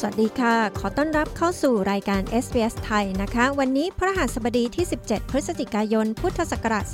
[0.00, 6.84] สวัสดีค่ะ ขอต้อนรับเข้าสู่รายการ SBS ไทยนะคะ วันนี้พฤหัสบดีที่ 17 พฤศจิกายน พุทธศักราช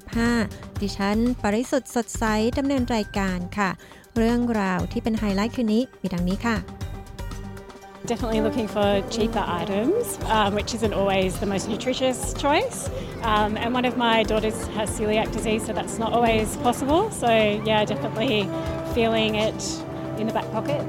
[0.00, 2.24] 2565 ดิฉัน ปริสุทธ์สดใส
[2.58, 3.70] ดำเนินรายการค่ะ
[4.16, 6.56] เรื่องราวที่เป็นไฮไลท์คืนนี้ มีดังนี้ค่ะ
[8.12, 10.04] Definitely looking for cheaper items,
[10.36, 12.78] um, which isn't always the most nutritious choice.
[13.32, 17.02] Um, and one of my daughters has celiac disease, so that's not always possible.
[17.22, 17.30] So,
[17.70, 18.36] yeah, definitely
[18.96, 19.60] feeling it
[20.18, 20.82] in the back pocket.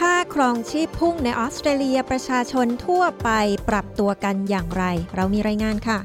[0.00, 3.30] ค่าครองชีพพุ่งในออสเตรเลียประชาชนทั่วไป
[3.68, 4.84] ปรับตัวกันอย่างไร
[5.16, 5.98] เรามีรายงานค่ะ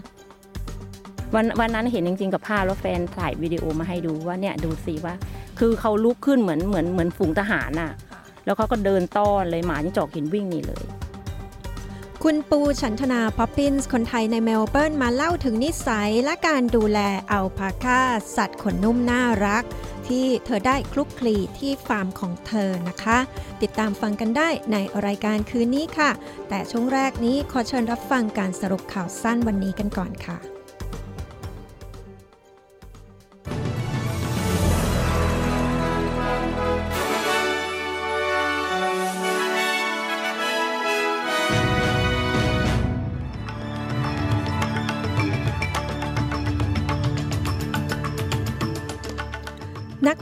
[1.35, 5.15] วันวันนั้นเห็นจริงๆกับภาพแล้วแฟนถ่ายวิดีโอมาให้ดูว่าเนี่ยดูสิว่า
[5.59, 7.91] คือเขาลุกขึ้นเหมือนเหมือนเหมือนฝูงทหารน่ะ
[8.45, 10.83] แล้วเขาก็เดินต้อนเลยหมาจิ้งจอกเห็นวิ่งหนีเลย
[12.23, 16.99] คุณปูฉันธนาพอปปินส์คนไทยในเมลเบิร์นมาเล่าถึงนิสัยและการดูแล
[17.31, 18.01] อัลพาคา
[18.35, 19.63] สัตว์ขนนุ่มน่ารัก
[20.11, 23.17] ที่เธอได้คลุกคลีที่ฟาร์มของเธอนะคะ
[23.61, 26.11] ติดตามฟังกันได้ในรายการคืนนี้ค่ะ
[26.49, 30.60] แต่ช่วงแรกนี้ขอเชิญรับฟังการสรุปข่าวสั้นวันนี้กันก่อนค่ะ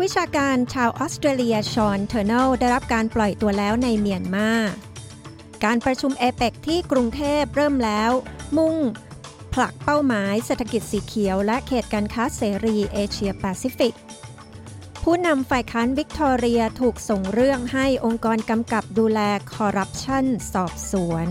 [0.01, 4.49] วิชาการชาวออสเตรเลียชอนเทอร์เนลได้รับการปล่อยตัวแล้วในเมียนมา
[5.63, 8.11] การประชุมเอเปกที่กรุงเทพเริ่มแล้ว
[8.57, 8.75] มุ่ง
[9.53, 13.95] ผลักเป้าหมายเศรษฐกิจสีเขียว และเขตการค้าเสรีเอเชียแปซิฟิก
[15.03, 19.19] ผู้นำฝ่ายค้านวิกตอเรียถูกส่งเรื่องให้องค์กรกำกับดูแล
[19.53, 21.27] คอร์รัปชันสอบสวน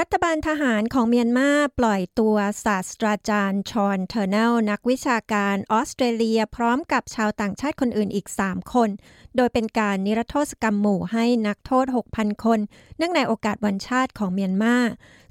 [0.00, 8.88] รัฐบาลทหารของเมียนมาปล่อยตัวศาสตราจารย์ชอนเทอร์เนลนักวิชาการออสเตรเลียพร้อมกับชาวต่างชาติคนอื่นอีก 3 คน
[9.36, 12.60] โดยเป็นการนิรโทษกรรมหมู่ให้นักโทษ 6,000 คน
[12.96, 14.76] เนื่องในโอกาสวันชาติของเมียนมา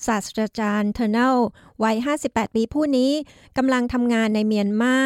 [0.07, 1.37] ศาสตราจารย์เทอร์เนล
[1.83, 1.95] วัย
[2.25, 3.11] 58 ปีผู้นี้
[3.57, 4.97] กำลังทำงานในเมียนมา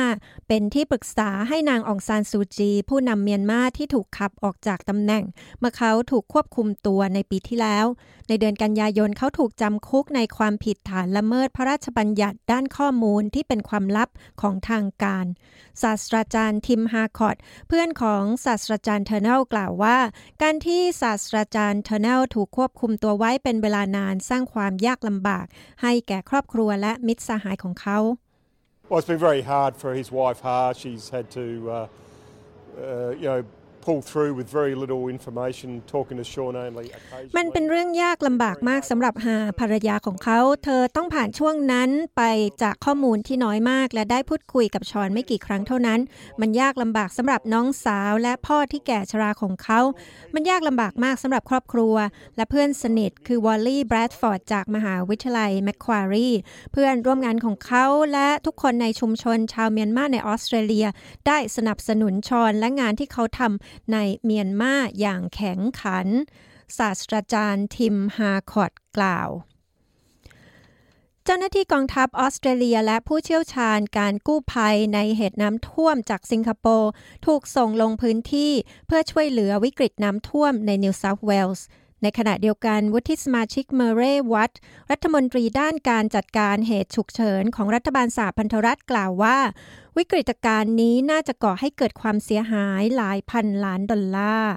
[0.48, 5.24] เป็นที่ปรึกษาให้นางองซานซูจี ผู้นำเมียนมาที่ถูกขับออกจากตำแหน่ง
[5.60, 7.86] เมื่อเขาถูกควบคุมตัวในปีที่แล้ว
[8.28, 14.10] ในเดือนกันยายนเขาถูกจำคุกในความผิดฐานละเมิดพระราชบัญญัติด้านข้อมูลที่เป็นความลับ
[14.42, 15.26] ของทางการ
[15.82, 17.36] ศาสตราจารย์ทิมฮาคอต
[17.68, 19.98] เพื่อนของศาสตราจารย์เทอร์เนลกล่าวว่า
[20.42, 25.46] การที่ศาสตราจารย์เทอร์เนลถูกควบคุมตัวไว้เป็นเวลานานสร้างความยากลำบาก
[25.82, 28.00] ให้แก่ครอบครัวรัวและมิตรสหายของเขา
[28.90, 30.60] Well, it's been very hard for his wife, Ha.
[30.82, 33.42] She's had to, uh, uh, you know,
[33.88, 36.88] pull through with very little information, talking to Sean only
[37.38, 42.24] มันเป็นเรื่องยากลำบากมากสำหรับหาภรรยาของเขา เธอต้องผ่านช่วงนั้นไป
[42.64, 46.00] จากข้อมูลที่น้อยมาก และได้พูดคุยกับชอนไม่กี่ครั้งเท่านั้น
[46.42, 49.80] มันยากลำบากสำหรับน้องสาวและพ่อที่แก่ชราของเขา
[50.34, 51.96] มันยากลำบากมากสำหรับครอบครัว
[52.36, 56.30] และเพื่อนสนิทคือวอลลี่แบรดฟอร์ดจากมหาวิทยาลัยแมคควารี
[56.72, 60.88] เพื่อนร่วมงานของเขาและทุกคนในชุมชนชาวเมียนมาในออสเตรเลีย
[61.28, 66.08] ได้สนับสนุนชอนและงานที่เขาทำในเมียนมาอย่างแข็งขัน
[66.78, 69.30] ศาสตราจารย์ทิมฮาคอตกล่าว
[71.24, 76.92] เจ้าหน้าที่กองทัพออสเตรเลียและผู้เชี่ยวชาญการกู้ภัยในเหตุน้ำท่วมจากสิงคโปร์
[77.26, 78.52] ถูกส่งลงพื้นที่
[78.88, 81.66] เพื่อช่วยเหลือวิกฤตน้ำท่วมในนิวเซาท์เวลส์
[82.04, 84.02] ในขณะเดียวกันวุฒิสมาชิกเมเร
[84.34, 84.52] วัต
[84.92, 89.38] รัฐมนตรีด้านการจัดการเหตุฉุกเฉินของรัฐบาลสหพันธรัฐกล่าวว่า
[89.98, 94.56] วิกฤตการณ์นี้น่าจะก่อให้เกิดความเสียหายหลายพันล้านดอลลาร์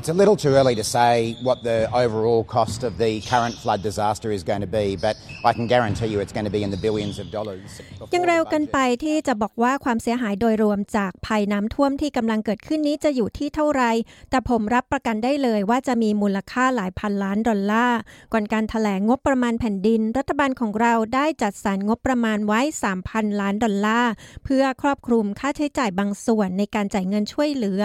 [0.00, 3.82] It's a little too early to say what the overall cost of the current flood
[3.82, 6.70] disaster is going to be, but I can guarantee you it's going to be in
[6.70, 7.68] the billions of dollars.
[8.14, 13.82] ยังเร็วเกินไปที่จะบอกว่าความเสียหายโดยรวมจากภัยน้ำท่วมที่กำลังเกิดขึ้นนี้จะอยู่ที่เท่าไร
[14.30, 17.98] แต่ผมรับประกันได้เลยว่าจะมีมูลค่าหลายพันล้านดอลลาร์
[18.32, 22.60] ก่อนการถแถลงงบประมาณแผ่นดิน รัฐบาลของเราได้จัดสรรงบประมาณไว้
[23.00, 24.12] 3,000 ล้านดอลลาร์
[24.44, 27.82] เพื่อครอบคลุมค่าใช้จ่ายบางส่วนในการจ่ายเงินช่วยเหลือ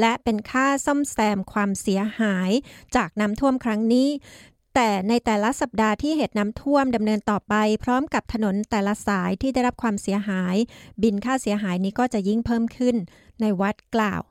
[0.00, 2.50] และเป็นค่าซ่อมแซมความเสียหาย
[2.96, 4.08] จากน้ำท่วมครั้งนี้
[4.74, 7.54] แต่ในแต่ละสัปดาห์ที่เหตุน้ำท่วมดำเนินต่อไป
[7.84, 10.56] พร้อมกับถนนแต่ละสายที่ได้รับความเสียหาย
[11.02, 12.96] บินค่าเสียหายนี้ก็จะยิ่งเพิ่มขึ้น
[13.40, 14.22] ในวัดกล่าว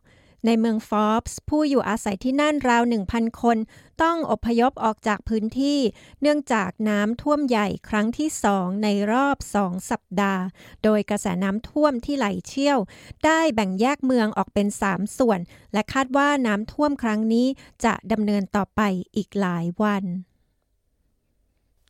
[0.46, 3.58] ในเมืองฟอบส์ผู้อยู่อาศัยที่นั่นราว 1,000 คน
[4.02, 5.80] ต้องอพยพออกจากพื้นที่
[6.22, 10.44] เนื่องจากน้ำท่วมใหญ่ครั้งที่สองในรอบสองสัปดาห์
[10.84, 12.80] โดยกระแสน้ำท่วมที่ไหลเชี่ยว
[13.26, 15.40] ได้แบ่งแยกเมืองออกเป็น 3 ส่วน
[15.74, 17.48] และคาดว่าน้ำท่วมครั้งนี้
[17.86, 18.82] จะดำเนินต่อไป
[19.16, 20.06] อีกหลายวัน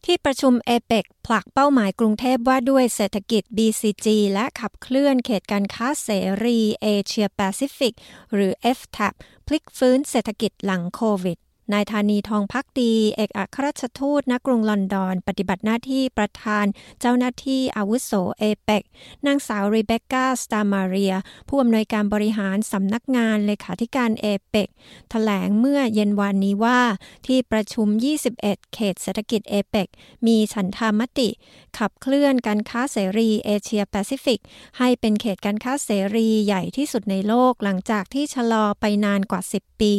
[0.06, 6.10] ที่ประชุมเอเปกผลักเป้าหมายกรุงเทพว่าด้วยเศรษฐกิจ BCG และขับเคลื่อนเขตการค้าเส
[6.44, 7.94] รีเอเชียแปซิฟิก
[8.34, 9.14] หรือ FTAP
[9.48, 11.38] พลิกฟื้นเศรษฐกิจหลังโควิด
[11.74, 16.66] นายธานีทองภักดี เอกอัครราชทูตณกรุงลอนดอน ปฏิบัติหน้าที่ประธาน
[17.02, 18.84] เจ้าหน้าที่อาวุโสเอเปก
[19.26, 21.14] นางสาวรีเบคก้าสตามาเรีย
[21.48, 24.68] ผู้อำนวยการบริหารสำนักงานเลขาธิการเอเปก
[25.10, 26.82] แถลงเมื่อเย็นวานนี้ว่า
[27.28, 27.88] ที่ประชุม
[28.32, 28.40] 21
[28.74, 29.88] เขตเศรษฐกิจเอเปก
[30.28, 31.30] มีฉันทามติ
[31.78, 34.40] ขับเคลื่อนการค้าเสรีเอเชียแปซิฟิก
[34.78, 39.94] ให้เป็นเขตการค้าเสรีใหญ่ที่สุดในโลกหลังจากที่ชะลอไปนานกว่า 10 ปี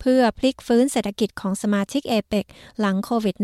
[0.00, 2.44] เพื่อพลิกฟื้นเศรษฐกิจของสมาชิกเอเปก
[2.80, 3.36] หลังโควิด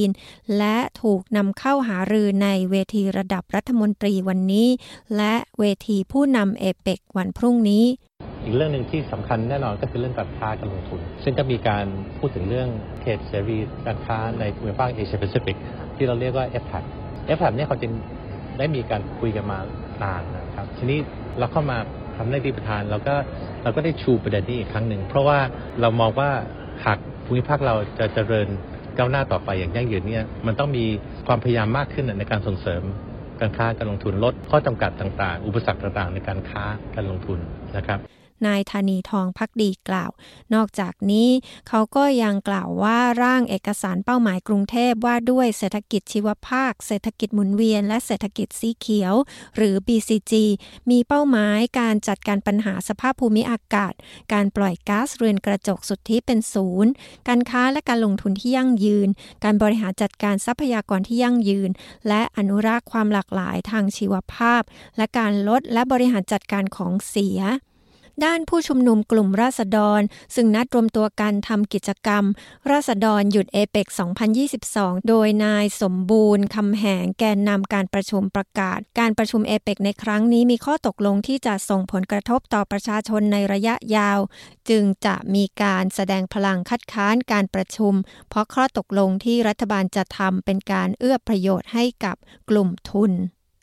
[0.00, 4.68] -19 และถูกนำเข้าหารือในเวทีระดับรัฐมนตรีวันนี้
[5.16, 7.84] และเวทีผู้นำเอเปกวันพรุ่งนี้
[8.44, 11.86] อีกเรื่องหนึ่งที่สำคัญแน่นอนก็คือเรื่องการค้าการลงทุน ซึ่งก็มีการ
[12.18, 12.68] พูดถึงเรื่อง
[13.02, 15.56] เขตเสรีการค้าในภูมิภาคเอเชียแปซิฟิก
[15.96, 16.84] ที่เราเรียกว่า f p a c
[17.36, 17.92] f p a c เนี่ยเขาจริง
[18.58, 19.58] ได้มีการคุยกันมา
[20.02, 20.98] นานนะครับ ทีนี้
[21.38, 21.78] เราเข้ามา
[22.16, 23.14] ทำหน้าที่ประธานเราก็
[23.62, 25.38] เราก็ได้ชูประเด็นนี้อีกครั้งหนึ่ง เพราะว่า
[25.80, 26.30] เรามองว่า
[26.84, 28.48] หาก ภูมิภาคเราจะเจริญ
[28.98, 30.84] ก้าวหน้าต่อไปอย่างยั่งยืนเนี่ยมันต้องมี
[31.26, 32.82] ความพยายามมากขึ้นในการส่งเสริม
[33.40, 36.64] การค้าการลงทุนลดข้อจำกัดต่างๆ อุปสรรคต่างๆ ในการค้า
[36.94, 37.38] การลงทุน
[37.76, 37.98] นะครับ
[38.46, 40.10] นายธานีทองพักดีกล่าว
[40.54, 41.28] นอกจากนี้
[41.68, 49.14] เขาก็ยังกล่าวว่าร่างเอกสารเป้าหมายกรุงเทพว่าด้วยเศรษฐกิจชีวภาค เศรษฐกิจหมุนเวียน และเศรษฐกิจสีเขียว
[49.56, 50.32] หรือ BCG
[50.90, 53.92] มีเป้าหมายการจัดการปัญหาสภาพภูมิอากาศ
[54.32, 56.90] การปล่อยก๊าซเรือนกระจกสุทธิเป็นศูนย์
[57.28, 59.08] การค้าและการลงทุนที่ยั่งยืน
[59.44, 61.70] การบริหารจัดการทรัพยากรที่ยั่งยืน
[62.08, 64.62] และอนุรักษ์ความหลากหลายทางชีวภาพ
[64.96, 67.40] และการลดและบริหารจัดการของเสีย
[68.24, 70.00] ด้านผู้ชุมนุมกลุ่มราษฎร
[70.34, 72.24] ซึ่งนัดรวมตัวกันทำกิจกรรม
[72.70, 73.86] ราษฎรหยุดเอเปก
[74.48, 84.18] 2022 โดยนายสมบูรณ์คำแหงแกนนำการประชุมประกาศ การประชุมเอเปกในครั้งนี้มีข้อตกลงที่จะส่งผลกระทบต่อประชาชนในระยะยาว
[84.68, 87.94] จึงจะมีการแสดงพลังคัดค้านการประชุม
[88.28, 92.16] เพราะข้อตกลงที่รัฐบาลจะทำเป็นการเอื้อประโยชน์ให้กับ
[92.50, 93.12] กลุ่มทุน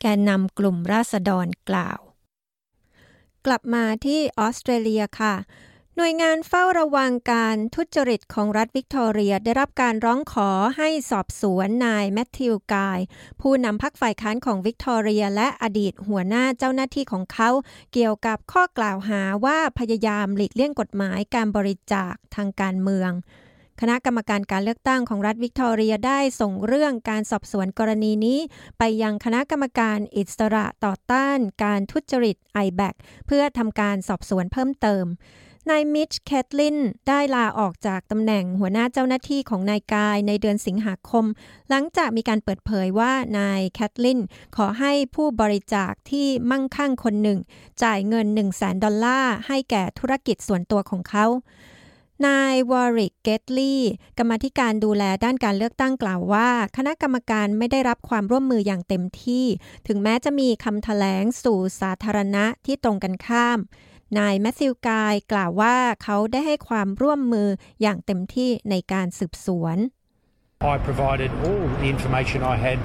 [0.00, 2.00] แกนนำกลุ่มราษฎรกล่าว
[3.46, 5.34] กลับมาที่ออสเตรเลียค่ะ
[5.96, 13.00] หน่วยงานเฝ้าระวังการทุจริตของรัฐวิกตอเรีย ได้รับการร้องขอให้สอบสวนนายแมทธิวกาย
[13.40, 17.50] ผู้นำพรรคฝ่ายค้านของวิกตอเรีย และอดีตหัวหน้าเจ้าหน้าที่ของเขา
[17.92, 23.10] เกี่ยวกับข้อกล่าวหาว่าพยายามหลีกเลี่ยงกฎหมายการบริจาคทางการเมือง
[23.80, 28.38] คณะกรรมการการเลือกตั้งของรัฐวิกตอเรียได้ส่งเรื่องการสอบสวนกรณีนี้
[28.78, 32.94] ไปยังคณะกรรมการอิสระต่อต้านการทุจริต IBAC
[33.26, 35.04] เพื่อทำการสอบสวนเพิ่มเติม
[35.70, 41.24] นายมิชแคทลินได้ลาออกจากตำแหน่งหัวหน้าเจ้าหน้าที่ของนายกายในเดือนสิงหาคม
[41.70, 44.20] หลังจากมีการเปิดเผยว่านายแคทลิน
[44.56, 47.38] ขอให้ผู้บริจาคที่มั่งคั่งคนหนึ่ง
[47.82, 51.26] จ่ายเงิน 1 0 0 0 0แสนดอลลาร์ให้แก่ธุรกิจส่วนตัวของเขา
[52.26, 59.46] นายวอริกเกตลีย์กรรมธิการดูแลด้านการเลือกตั้งกล่าวว่า คณะกรรมการไม่ได้รับความร่วมมืออย่างเต็มที่
[59.86, 63.58] ถึงแม้จะมีคำแถลงสู่สาธารณะที่ตรงกันข้าม
[64.18, 67.48] นายแมทธิวกายกล่าวว่าเขาได้ให้ความร่วมมือ
[67.82, 69.78] อย่างเต็มที่ในการสืบสวน
[70.74, 72.80] I provided all the information I had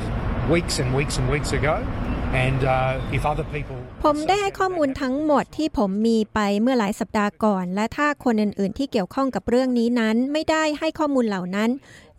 [0.55, 1.75] weeks and weeks and weeks ago.
[2.33, 11.69] And uh, if other people ผมได้ให้ข้อมูลทั้งหมดที่ผมมีไปเมื่อหลายสัปดาห์ก่อน และถ้าคนอื่น ๆ ที่เกี่ยวข้องกับเรื่องนี้นั้นไม่ได้ให้ข้อมูลเหล่านั้น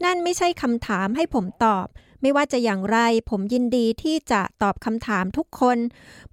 [0.04, 1.86] นั่นไม่ใช่คำถามให้ผมตอบ
[2.22, 2.98] ไม่ว่าจะอย่างไร
[3.30, 5.78] ผมยินดีที่จะตอบคำถามทุกคน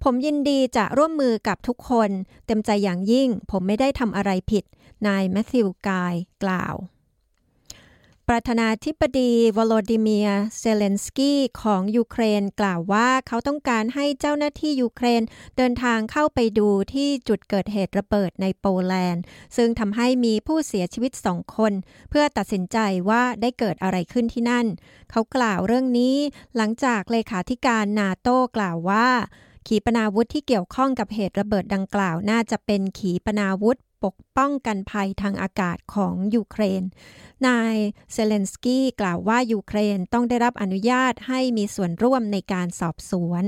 [0.02, 2.10] ผมยินดีจะร่วมมือกับทุกคน
[2.46, 4.64] เต็มใจอย่างยิ่ง ผมไม่ได้ทำอะไรผิด
[5.06, 6.14] นายแมทธิวกาย
[6.44, 6.76] กล่าว
[8.30, 10.28] ประธานาธิบดีวโลดิเมีย
[10.58, 15.22] เซเลนสกี้ของยูเครนกล่าวว่าเขาต้องการให้เจ้าหน้าที่ยูเครน
[15.56, 19.22] เดินทางเข้าไปดูที่จุดเกิดเหตุระเบิดในโปแลนด์
[19.56, 21.72] ซึ่งทำให้มีผู้เสียชีวิตสองคน
[22.10, 22.78] เพื่อตัดสินใจ
[23.10, 24.66] ว่าได้เกิดอะไรขึ้นที่นั่น
[25.10, 26.16] เขากล่าวเรื่องนี้
[26.56, 29.08] หลังจากเลขาธิการนาโต้กล่าวว่า
[29.66, 36.82] ขีปนาวุธที่เกี่ยวข้องกับเหตุระเบิดดังกล่าวน่าจะเป็นขีปนาวุธ ปกป้องกันภัยทางอากาศของยูเครน
[37.46, 37.76] นาย
[38.12, 43.44] เซเลนสกี้กล่าวว่ายูเครนต้องได้รับอนุญาตให้มีส่วนร่วมในการสอบสวน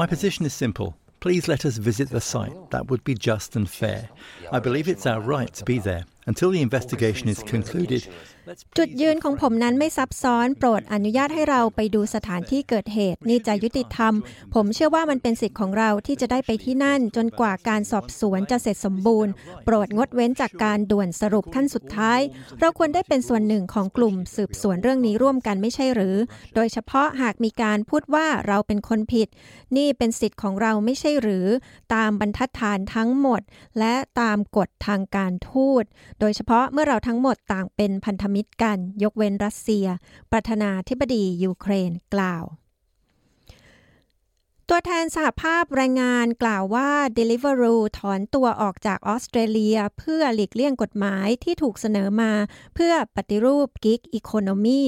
[0.00, 0.88] My position is simple.
[1.20, 2.56] Please let us visit the site.
[2.70, 4.08] That would be just and fair.
[4.52, 6.04] I believe it's our right to be there.
[6.30, 8.02] Until the investigation is concluded,
[8.78, 14.14] จุดยืนของผมนั้นไม่ซับซ้อนโปรดอนุญาตให้เราไปดูสถานที่เกิดเหตุ นี่จะยุติธรรม
[14.54, 19.32] ผมเชื่อว่ามันเป็นสิทธิ์ของเราที่จะได้ไปที่นั่น จนกว่าการสอบสวนจะเสร็จสมบูรณ์
[19.64, 22.20] โปรดงดเว้นจากการด่วนสรุปขั้นสุดท้าย
[22.60, 26.16] เราควรได้เป็นส่วนหนึ่งของกลุ่มสืบสวนเรื่องนี้ร่วมกันไม่ใช่หรือ
[26.54, 29.28] โดยเฉพาะหากมีการพูดว่าเราเป็นคนผิด
[29.76, 31.46] นี่เป็นสิทธิ์ของเราไม่ใช่หรือ
[31.94, 33.40] ตามบรรทัดฐานทั้งหมด
[33.78, 35.84] และตามกฎทางการทูต
[36.20, 39.86] โดยเฉพาะเมื่อเราทั้งหมดต่างเป็นพันธมิตรกัน ยกเว้นรัสเซีย
[40.32, 42.44] ประธานาธิบดียูเครนกล่าว
[44.70, 52.32] ตัวแทนสหภาพแรงงานกล่าวว่า Deliveroo ถอนตัวออกจากออสเตรเลีย เพื่อหลีกเลี่ยงกฎหมายที่ถูกเสนอมา
[52.74, 54.82] เพื่อปฏิรูปกิกอีโคโนมี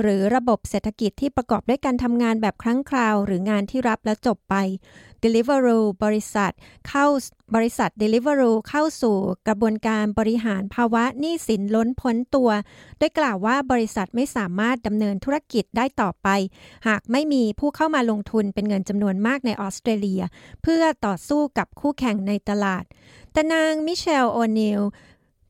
[0.00, 4.54] หรือระบบเศรษฐกิจที่ประกอบด้วยการทำงานแบบครั้งคราว หรืองานที่รับและจบไป
[5.26, 6.52] Deliveroo บริษัท
[6.88, 7.06] เข้า
[7.54, 9.16] บริษัท Deliveroo เข้าสู่
[9.46, 12.50] กระบวนการบริหารภาวะหนี้สินล้นพ้นตัว
[12.98, 16.28] โดยกล่าวว่าบริษัทไม่สามารถดำเนินธุรกิจได้ต่อไป
[16.88, 20.22] หากไม่มีผู้เข้ามาลงทุนเป็นเงินจำนวนมากในออสเตรเลีย
[20.62, 22.84] เพื่อต่อสู้กับคู่แข่งในตลาด
[23.32, 24.82] แต่นางมิเชลโอนิล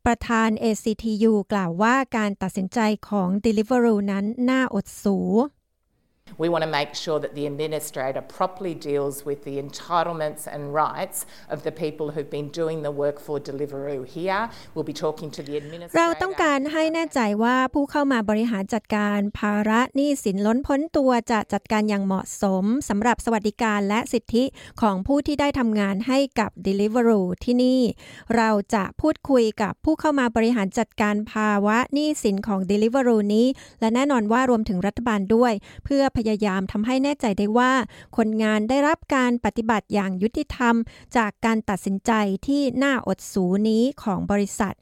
[0.06, 2.78] ประธาน ACTU กล่าวว่าการตัดสินใจ
[3.09, 5.18] ของ Deliveroo นั้นน่าอดสู
[6.42, 11.18] We want to make sure that the administrator properly deals with the entitlements and rights
[11.54, 14.42] of the people who've been doing the work for Deliveroo here.
[14.75, 15.97] We'll be talking to the administrator.
[15.99, 24.45] เราต้องการให้แน่ใจว่าผู้เข้ามาบริหารจัดการภาระหนี้สินล้นพ้นตัวจะจัดการอย่างเหมาะสมสำหรับสวัสดิการและสิทธิ
[24.83, 27.80] ของผู้ที่ได้ทำงานให้กับ Deliveroo ที่นี่
[28.37, 33.47] เราจะพูดคุยกับผู้เข้ามาบริหารจัดการภาวะหนี้สินของ Deliveroo นี้
[33.80, 35.52] และแน่นอนว่ารวมถึงรัฐบาลด้วย
[35.85, 37.73] เพื่อพยายามทำให้แน่ใจได้ว่า
[38.16, 40.75] คนงานได้รับการปฏิบัติอย่างยุติธรรม
[41.16, 42.12] จากการตัดสินใจ
[42.46, 44.75] ที่น่าอดสูนี้ของบริษัท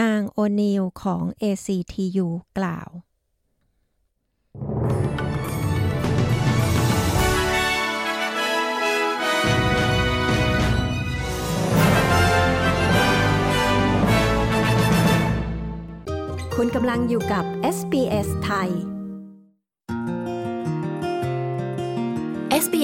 [0.00, 2.26] นางโอนิลของ ACTU
[2.58, 2.88] กล่าว
[16.56, 17.44] คุณกำลังอยู่กับ
[17.76, 18.97] SBS ไทย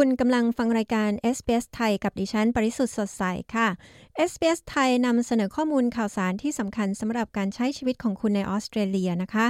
[0.00, 3.22] คุณกำลังฟังรายการ SBS ไทยกับดิฉัน ปริสุทธ์สดใส
[3.54, 3.68] ค่ะ
[4.18, 9.46] SBS ไทยนำเสนอข้อมูลข่าวสารที่สำคัญสำหรับการใช้ชีวิตของคุณในออสเตรเลียนะคะ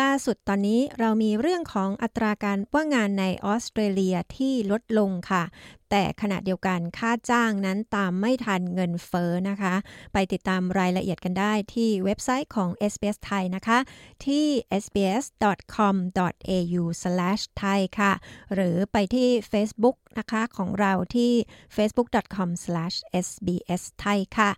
[0.00, 5.42] ล่าสุดตอนนี้เรามีเรื่องของอัตราการว่างงานในออสเตรเลียที่ลดลงค่ะ
[5.90, 9.74] แต่ขณะเดียวกันค่าจ้างนั้นตามไม่ทันเงินเฟ้อนะคะ
[10.12, 13.78] ไปติดตามรายละเอียดกันได้ที่เว็บไซต์ของ SBS ไทยนะคะ
[14.26, 14.46] ที่
[14.82, 18.12] sbs.com.au/thai ค่ะ
[18.54, 21.32] หรือไปที่ Facebook นะคะของเราที่
[21.76, 24.50] facebook.com/sbs ไทยค่ะ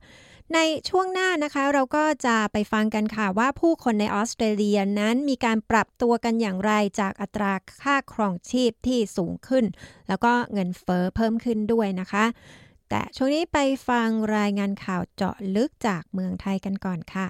[0.54, 7.52] ในช่วงหน้านะคะเราก็จะไปฟังกันค่ะว่าผู้คนในออสเตรเลียนั้นมีการปรับตัวกันอย่างไรจากอัตรา
[7.82, 9.64] ค่าครองชีพที่สูงขึ้น
[10.08, 12.24] แล้วก็เงินเฟอ้อเพิ่มขึ้นด้วยนะคะ
[12.88, 17.28] แต่ช่วงนี้ไปฟังรายงานข่าวเจาะลึกจากเมืองไทยกันก่อนค่ะ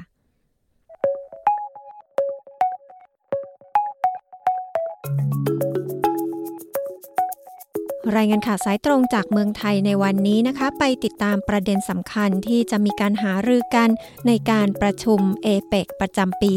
[8.16, 13.88] รายงานข่าวสายตรงจากเมืองไทยในวันนี้นะคะ ไปติดตามประเด็นสำคัญที่จะมีการหารือกัน
[14.26, 16.52] ในการประชุมเอเปกประจำปี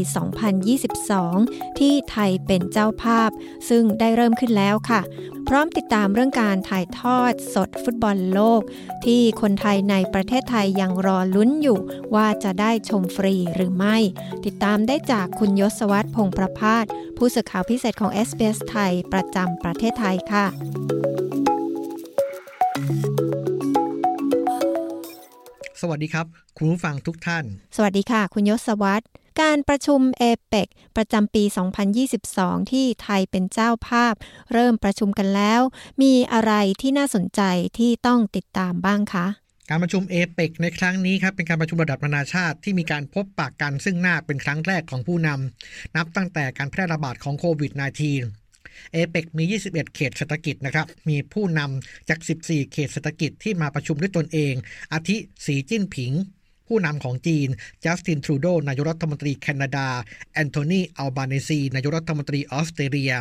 [0.88, 3.30] 2022 ที่ไทยเป็นเจ้าภาพ
[3.70, 5.02] ซึ่งได้เริ่มขึ้นแล้วค่ะ
[5.48, 8.62] พร้อมติดตามเรื่องการถ่ายทอดสดฟุตบอลโลก
[9.06, 11.80] ที่คนไทยในประเทศไทยยังรอลุ้นอยู่
[12.16, 13.98] ว่าจะได้ชมฟรีหรือไม่
[14.46, 16.86] ติดตามได้จากคุณยศวัตรพงประพาส
[17.18, 21.11] ผู้สื่อข่าวพิเศษของ SBS ไทยประจำประเทศไทยค่ะ
[25.82, 26.26] สวัสดีครับ
[26.58, 27.46] คุณผู้ฟังทุกท่าน
[27.76, 29.06] สวัสดีค่ะ คุณยศวัตร
[29.42, 31.44] การประชุมเอเปกประจำปี
[32.08, 34.14] 2022 ที่ไทยเป็นเจ้าภาพ
[34.54, 35.62] เริ่มประชุมกันแล้ว
[36.02, 37.42] มีอะไรที่น่าสนใจ
[37.78, 39.26] ที่ต้องติดตามบ้างคะ
[39.70, 48.41] การประชุมเอเปกในครั้งนี้ครับเป็นการประชุมระดับนานาชาติที่มีการพบปากกันซึ่งหน้าเป็นครั้งแรกของผู้นำนับตั้งแต่การแพร่ระบาดของโควิด -19
[48.92, 54.54] เอเปกมี 21 เขตเศรษฐกิจนะครับ มีผู้นำจาก 14 เขตเศรษฐกิจที่มาประชุมด้วยตนเอง
[54.94, 56.12] อาทิสีจิ้นผิง
[56.74, 57.50] ผู้นำของจีน
[57.84, 59.88] จัสตินทรูโดนายกรัฐมนตรีแคนาดา
[60.34, 63.14] แอนโทนีอัลบาเนซีนายกรัฐมนตรีออสเตรเลีย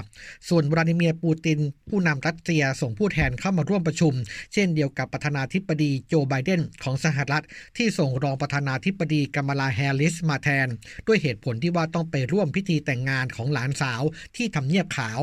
[0.49, 4.15] ส่วนวลาดิเมียร์ปูติน ผู้นำรัสเซียส่งผู้แทนเข้ามาร่วมประชุม
[4.53, 7.45] เช่นเดียวกับประธานาธิบดีโจไบเดนของสหรัฐ
[7.77, 10.67] ที่ส่งรองประธานาธิบดีกัมลาแฮร์ริสมาแทน
[11.07, 14.03] ด้วยเหตุผลที่ว่าต้องไปร่วมพิธีแต่งงานของหลานสาว
[14.37, 15.21] ที่ทำเนียบขาว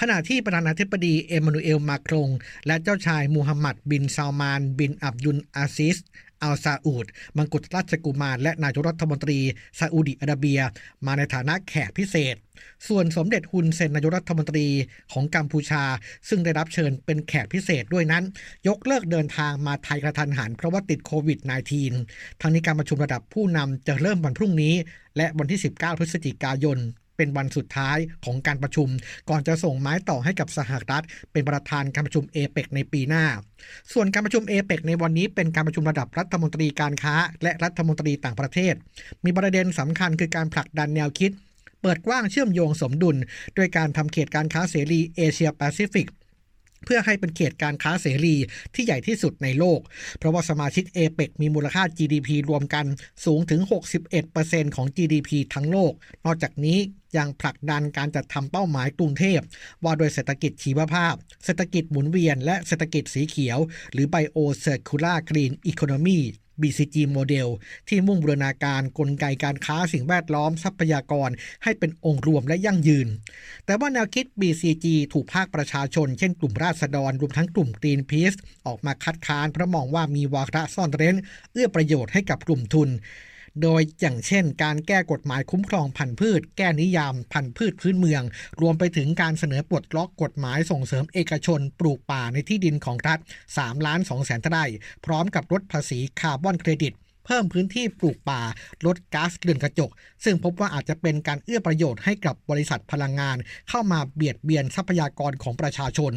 [0.00, 2.28] ขณะที่ประธานาธิบดีเอมานูเอลมาครง
[2.66, 5.98] และเจ้าชายมูฮัมหมัดบินซาลมาน บินอับดุลอาซิส
[6.42, 7.06] อัลซาอูด
[7.36, 9.38] มังกุฎราชกุมาร และนายกรัฐมนตรี
[9.78, 10.60] ซาอุดิอาระเบีย
[11.06, 12.36] มาในฐานะแขกพิเศษ
[12.88, 14.66] ส่วนสมเด็จฮุนเซนนายกรัฐมนตรี
[15.12, 15.84] ของกัมพูชา
[16.28, 18.24] ซึ่งได้รับเชิญเป็นแขกพิเศษด้วยนั้น
[18.68, 21.38] ยกเลิกเดินทางมาไทยกระทันหันเพราะว่าติดโควิด
[21.90, 24.74] -19 ทางนี้การประชุมระดับผู้นำจะเริ่มวันพรุ่งนี้
[25.16, 26.78] และวันที่ 19 พฤศจิกายน
[27.20, 28.88] เป็นวันสุดท้ายของการประชุม
[29.30, 33.24] ก่อนจะส่งไม้ต่อให้กับสหรัฐ เป็นประธานการประชุมเอเปกในปีหน้า
[33.92, 38.74] ส่วนการประชุมเอเปกในวันนี้เป็นการประชุมระดับรัฐมนตรีการค้า และรัฐมนตรีต่างประเทศ
[39.24, 41.30] มีประเด็นสำคัญคือการผลักดันแนวคิด
[41.82, 43.16] เปิดกว้างเชื่อมโยงสมดุล
[43.56, 46.08] ด้วยการทำเขตการค้าเสรีเอเชียแปซิฟิก
[46.84, 48.36] เพื่อให้เป็นเขตการค้าเสรี
[48.74, 49.80] ที่ใหญ่ที่สุดในโลก
[50.18, 52.86] เพราะว่าสมาชิกเอเปกมีมูลค่า GDP รวมกัน
[53.24, 53.60] สูงถึง
[54.18, 55.92] 61%ของ GDP ทั้งโลก
[56.24, 56.78] นอกจากนี้
[57.16, 59.40] ยังผลักดันการจัดทำเป้าหมายกรุงเทพ
[59.84, 63.58] ว่าโดยเศรษฐกิจชีวภาพ เศรษฐกิจหมุนเวียน และเศรษฐกิจสีเขียว
[63.92, 66.20] หรือ Bio Circular Green Economy
[66.62, 67.48] BCG โมเดล
[67.88, 71.30] ที่มุ่งบูรณาการกลไกการค้าสิ่งแวดล้อมทรัพยากร
[71.64, 73.08] ให้เป็นองค์รวมและยั่งยืน
[73.66, 81.16] แต่ว่าแนวคิด BCG ถูกภาคประชาชน เช่นกลุ่มราษฎรรวมทั้งกลุ่ม Greenpeace ออกมาคัดค้านเพราะมองว่ามีวาระซ่อนเร้น
[81.52, 82.88] เอื้อประโยชน์ให้กับกลุ่มทุน
[83.62, 88.22] โดยอย่างเช่น การแก้กฎหมายคุ้มครองพันธุ์พืช แก้นิยามพันธุ์พืชพื้นเมือง
[88.60, 93.18] รวมไปถึงการเสนอปลดล็อกกฎหมายส่งเสริมเอกชน ปลูกป่าในที่ดินของรัฐ
[93.52, 94.64] 3ล้าน2แสนไร่
[95.04, 96.94] พร้อมกับลดภาษีคาร์บอนเครดิต
[97.30, 98.42] พิ่มพื้นที่ปลูกป่า
[98.86, 99.90] ลดก๊าซเรือนกระจก
[100.24, 103.36] ซึ่งพบว่าอาจจะเป็นการเอื้อประโยชน์ให้กับบริษัทพลังงาน
[103.68, 106.12] เข้ามาเบียดเบียนทรัพยากรของประชาชน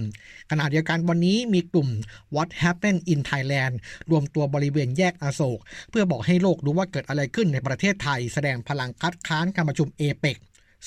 [0.51, 1.89] ขณะเดียวกันวันนี้มีกลุ่ม
[2.35, 3.73] What Happened in Thailand
[4.11, 10.37] รวมตัวบริเวณแยกอโศก เพื่อบอกให้โลกรู้ว่าเกิดอะไรขึ้นในประเทศไทย แสดงพลังคัดค้านการประชุมเอเปก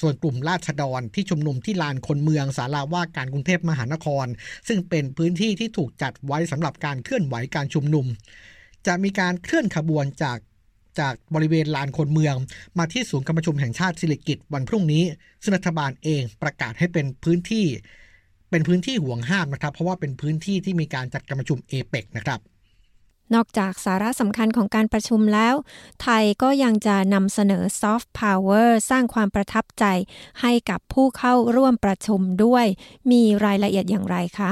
[0.01, 4.27] ส่วนกลุ่มราษฎรที่ชุมนุมที่ลานคนเมืองสาราว่าการกรุงเทพมหานคร
[4.69, 8.07] ซึ่งเป็นพื้นที่ที่ถูกจัดไว้สำหรับการเคลื่อนไหวการชุมนุม
[8.87, 10.39] จะมีการเคลื่อนขบวนจาก
[11.01, 12.35] จากบริเวณลานคนเมือง
[12.79, 15.03] มาที่ศูนย์การประชุมแห่งชาติสิริกิติ์วันพรุ่งนี้
[15.43, 17.67] ซึ่งรัฐบาลเองประกาศให้เป็นพื้นที่
[18.51, 22.41] เป็นพื้นที่หวงห้ามนะครับ เพราะว่าเป็นพื้นที่ที่มีการจัดการประชุมเอเปกนะครับ
[23.35, 25.55] นอกจากสาระสำคัญของการประชุมแล้ว
[26.03, 29.85] ไทยก็ยังจะนำเสนอซอฟต์พาวเวอร์สร้างความประทับใจ
[30.41, 32.67] ให้กับผู้เข้าร่วมประชุมด้วย
[33.11, 34.51] มีรายละเอียดอย่างไรคะ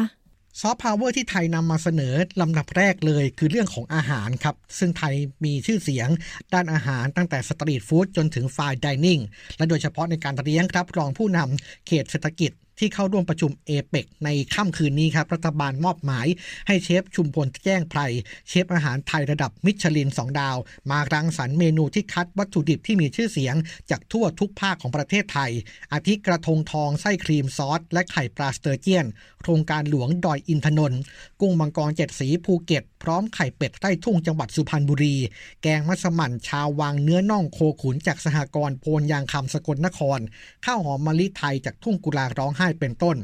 [0.60, 5.14] ซอฟต์พาวเวอร์ที่ไทยนำมาเสนอลำดับแรกเลยคือเรื่องของอาหารครับ ซึ่งไทย
[5.44, 6.08] มีชื่อเสียง
[6.54, 9.20] ด้านอาหารตั้งแต่สตรีทฟู้ดจนถึง fine dining
[9.56, 16.26] และโดยเฉพาะในการเลี้ยงรับรองผู้นำเขตเศรษฐกิจ ที่เข้าร่วมประชุมเอเปกในค่ำคืนนี้ครับ รัฐบาลมอบหมาย
[16.66, 18.00] ให้เชฟชุมพลแจ้งไพร
[18.48, 20.56] เชฟอาหารไทยระดับมิชลิน 2 ดาว
[20.90, 23.54] มารังสรรค์เมนูที่คัดวัตถุดิบที่มีชื่อเสียง
[23.90, 25.50] จากทั่วทุกภาคของประเทศไทย
[25.92, 29.06] อาทิกระทงทองไส้ครีมซอส และไข่ปลาสเตอร์เจียน
[29.40, 31.00] โครงการหลวงดอยอินทนนท์
[31.40, 35.16] กุ้งมังกรเจ็ดสีภูเก็ต พร้อมไข่เป็ดไร่ทุ่งจังหวัดสุพรรณบุรี
[35.62, 40.20] แกงมัสมั่นชาววังเนื้อน่องโคขุนจากสหกรณ์โพนยางคำสกลนคร
[40.64, 43.16] ข้าวหอมมะลิไทยจากทุ่งกุลาร้องไห้เป็นต้น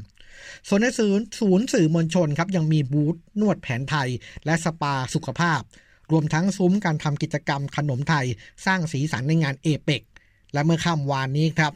[0.68, 4.08] ส่วนในศูนย์ศูนย์สื่อมวลชนครับยังมีบูธนวดแผนไทย
[4.44, 5.60] และสปาสุขภาพ
[6.10, 8.26] รวมทั้งซุ้มการทำกิจกรรมขนมไทย
[8.66, 10.02] สร้างสีสันในงานเอเปก
[10.52, 11.72] และเมื่อค่ำวานนี้ครับ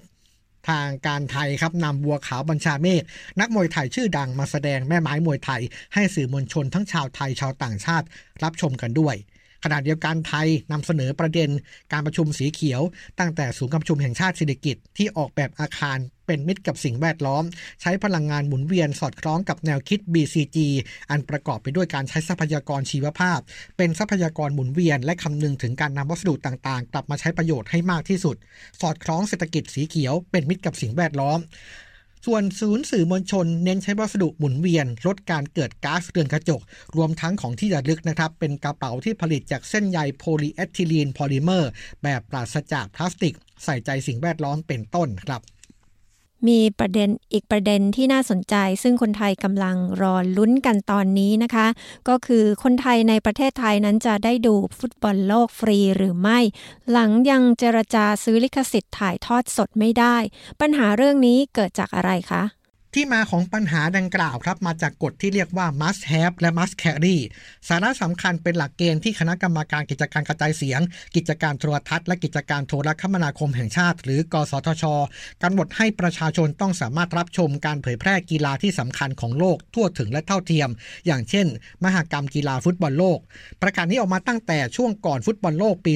[0.69, 3.03] ทางการไทยครับนำบัวขาวบัญชาเมฆ
[3.41, 5.63] นักมวยไทยชื่อดังมาแสดงแม่ไม้มวยไทย
[5.95, 8.07] ให้สื่อมวลชนทั้งชาวไทยชาวต่างชาติ
[8.43, 9.15] รับชมกันด้วย
[9.65, 11.51] ขณะเดียวกันไทยนำเสนอประเด็น
[11.93, 12.81] การประชุมสีเขียว
[13.19, 17.45] ตั้งแต่ศูนย์การประชุมแห่งชาติเศรษฐกิจที่ออกแบบอาคาร เป็นมิตรกับสิ่งแวดล้อม
[17.81, 20.59] ใช้พลังงานหมุนเวียนสอดคล้องกับแนวคิด BCG
[21.11, 23.39] อันประกอบไปด้วยการใช้ทรัพยากรชีวภาพ
[23.77, 28.37] เป็นทรัพยากรหมุนเวียน และคำนึงถึงการนำวัสดุต่างๆ กลับมาใช้ประโยชน์ให้มากที่สุด
[28.81, 31.41] สอดคล้องเศรษฐกิจสีเขียว เป็นมิตรกับสิ่งแวดล้อม
[32.29, 36.61] ส่วนศูนย์สื่อมวลชนเน้นใช้วัสดุหมุนเวียน ลดการเกิดก๊าซเรือนกระจก
[36.97, 41.71] รวมทั้งของที่ระลึกนะครับ เป็นกระเป๋าที่ผลิตจากเส้นใยโพลีเอทิลีนพอลิเมอร์
[42.03, 43.35] แบบปราศจากพลาสติก
[43.65, 45.41] ใส่ใจสิ่งแวดล้อมเป็นต้นครับ
[46.49, 51.67] มีประเด็นอีกประเด็นที่น่าสนใจ ซึ่งคนไทยกำลังรอลุ้นกันตอนนี้นะคะ
[52.09, 56.39] ก็คือคนไทยในประเทศไทยนั้นจะได้ดูฟุตบอลโลกฟรีหรือไม่
[56.91, 60.17] หลังยังเจรจาซื้อลิขสิทธิ์ถ่ายทอดสดไม่ได้
[60.61, 62.43] ปัญหาเรื่องนี้เกิดจากอะไรคะ
[62.95, 67.17] ที่มาของปัญหาดังกล่าวครับ มาจากกฎที่เรียกว่า must have และ must carry
[67.69, 70.81] สาระสำคัญเป็นหลักเกณฑ์ที่คณะกรรมการกิจการกระจายเสียง
[71.17, 74.85] กิจการโทรทัศน์และกิจการโทรคมนาคมแห่งชาติ หรือกสทช
[75.43, 80.69] กำหนดให้ประชาชนต้องสามารถรับชมการเผยแพร่กีฬาที่สำคัญของโลกทั่วถึงและเท่าเทียม
[81.07, 81.47] อย่างเช่น
[81.85, 83.19] มหากรรมกีฬาฟุตบอลโลก
[83.63, 85.93] ประกาศนี้ออกมาตั้งแต่ช่วงก่อนฟุตบอลโลกปี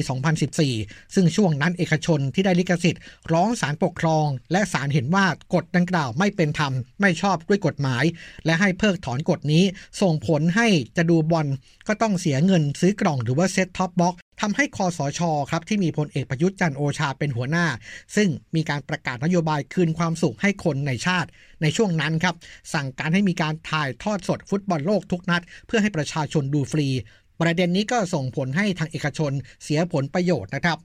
[0.57, 3.01] 2014 ซึ่งช่วงนั้นเอกชนที่ได้ลิขสิทธิ์
[3.33, 8.03] ร้องศาลปกครอง และศาลเห็นว่ากฎดังกล่าวไม่เป็นธรรมไม่ชอบด้วยกฎหมาย
[8.45, 9.63] และให้เพิกถอนกฎนี้
[10.01, 11.47] ส่งผลให้จะดูบอล
[11.87, 15.21] ก็ต้องเสียเงินซื้อกล่องหรือว่า set top box ทำให้คสช.
[15.51, 17.65] ครับที่มีพลเอกประยุทธ์จันทร์โอชาเป็นหัวหน้า
[18.15, 21.29] ซึ่งมีการประกาศนโยบายคืนความสุขให้คนในชาติ
[21.61, 22.35] ในช่วงนั้นครับ
[22.73, 26.87] สั่งการให้มีการถ่ายทอดสดฟุตบอลโลกทุกนัด เพื่อให้ประชาชนดูฟรี
[27.41, 29.31] ประเด็นนี้ก็ส่งผลให้ทางเอกชน
[29.63, 30.77] เสียผลประโยชน์นะครับ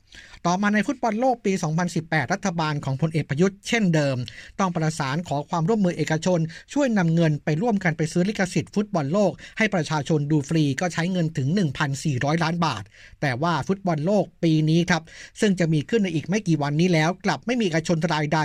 [0.46, 1.52] ต่อมาในฟุตบอลโลกปี
[1.92, 4.16] 2018 รัฐบาลของพลเอกประยุทธ์เช่นเดิม
[4.58, 6.40] ต้องประสานขอความร่วมมือเอกชน
[6.72, 11.48] ช่วยนำเงินไปร่วมกันไปซื้อลิขสิทธิ์ฟุตบอลโลก ให้ประชาชนดูฟรีก็ใช้เงินถึง
[11.96, 12.82] 1,400 ล้านบาท
[13.20, 15.02] แต่ว่าฟุตบอลโลกปีนี้ครับ
[15.40, 18.38] ซึ่งจะมีขึ้นในอีกไม่กี่วันนี้แล้ว กลับไม่มีเอกชนรายใด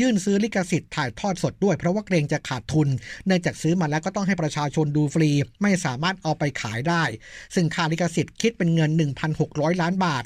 [0.00, 2.88] ยื่นซื้อลิขสิทธิ์ถ่ายทอดสดด้วยเพราะว่าเกรงจะขาดทุน
[3.26, 5.30] เนื่องจากซื้อมาแล้วก็ต้องให้ประชาชนดูฟรี
[5.62, 7.04] ไม่สามารถเอาไปขายได้
[7.54, 8.90] ซึ่งค่าลิขสิทธิ์คิดเป็นเงิน
[9.36, 10.24] 1,600 ล้านบาท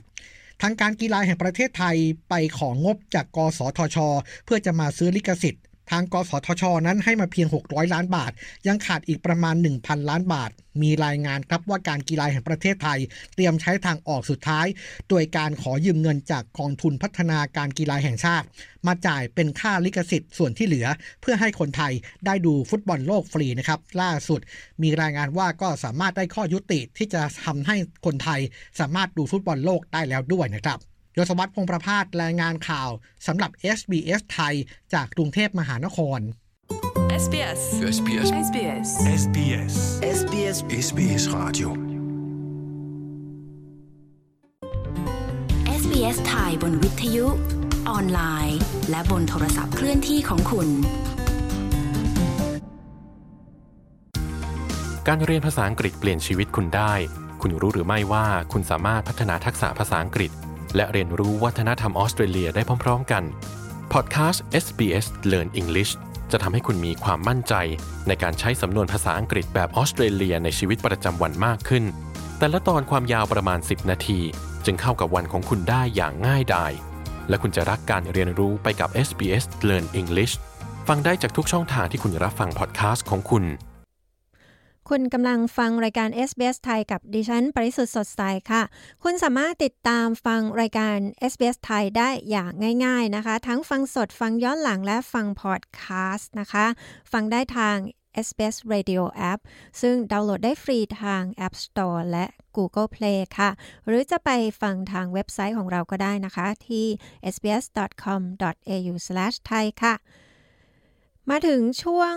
[0.62, 1.96] ทางการกีฬาแห่งประเทศไทย
[2.28, 3.96] ไปของงบจากกสทช
[4.44, 8.32] เพื่อจะมาซื้อลิขสิทธิ์ ทางกสทช นั้นให้มาเพียง 600 ล้านบาท
[8.66, 10.50] ยังขาดอีกประมาณ 1,000 ล้านบาท
[10.82, 12.98] มีรายงานครับว่าการกีฬาแห่งประเทศไทย
[13.34, 14.66] เตรียมใช้ทางออกสุดท้าย
[15.08, 18.46] โดยการขอยืมเงินจากกองทุนพัฒนาการกีฬาแห่งชาติ
[18.86, 20.86] มาจ่ายเป็นค่าลิขสิทธิ์ส่วนที่เหลือ
[21.20, 21.92] เพื่อให้คนไทย
[22.26, 24.40] ได้ดูฟุตบอลโลกฟรีนะครับล่าสุด
[24.82, 28.40] มีรายงานว่าก็สามารถได้ข้อยุติที่จะทำให้คนไทย
[28.80, 30.78] สามารถดูฟุตบอลโลกได้แล้วด้วยนะครับ
[31.18, 32.90] ยศวัตรพงประพาสรายงานข่าว
[33.26, 34.54] สำหรับ SBS ไทย
[34.92, 36.20] จากกรุงเทพมหานคร
[37.22, 37.60] SBS
[37.96, 38.88] SBS SBS
[39.22, 39.74] SBS
[40.18, 41.68] SBS SBS Radio
[45.80, 47.26] SBS ไทยบนวิทยุ
[47.90, 48.58] ออนไลน์
[48.90, 50.68] และบนโทรศัพท์เคลื่อนที่ของคุณ
[55.08, 56.92] การเรียนภาษาอังกฤษเปลี่ยนชีวิตคุณได้
[57.42, 60.30] คุณรู้หรือไม่ว่าคุณสามารถพัฒนาทักษะภาษาอังกฤษ
[60.76, 63.24] และเรียนรู้วัฒนธรรมออสเตรเลียได้พร้อม ๆ กัน
[63.92, 65.92] พอดแคสต์ SBS Learn English
[66.32, 67.54] จะทำให้คุณมีความมั่นใจ
[68.08, 71.84] ในการใช้สำนวนภาษาอังกฤษแบบออสเตรเลียในชีวิตประจำวันมากขึ้น
[72.38, 74.20] แต่ละตอนความยาวประมาณ 10 นาที
[74.64, 76.72] จึงเข้ากับวันของคุณได้อย่างง่ายดาย
[77.28, 80.34] และคุณจะรักการเรียนรู้ไปกับ SBS Learn English
[80.88, 83.44] ฟังได้จากทุกช่องทางที่คุณรับฟังพอดแคสต์ของคุณ
[84.92, 88.62] คุณกำลังฟังรายการ SBS ไทยกับดิฉัน ปริสุทธ์สดใสค่ะ
[89.02, 90.96] คุณสามารถติดตามฟังรายการ
[91.32, 92.50] SBS ไทยได้อย่าง
[92.84, 95.82] ง่าย ๆนะคะ ทั้งฟังสดฟังย้อนหลังและฟังพอดแค
[96.14, 96.66] สต์นะคะ
[97.12, 97.76] ฟังได้ทาง
[98.26, 99.40] SBS Radio App
[99.80, 102.24] ซึ่งดาวน์โหลดได้ฟรีทาง App Store และ
[102.56, 103.50] Google Play ค่ะ
[103.86, 104.30] หรือจะไป
[104.62, 106.86] ฟังทางเว็บไซต์ของเราก็ได้นะคะ ที่
[107.34, 109.94] sbs.com.au/thai ค่ะ
[111.30, 112.14] มาถึงช่วง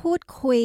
[0.00, 0.62] พูดคุย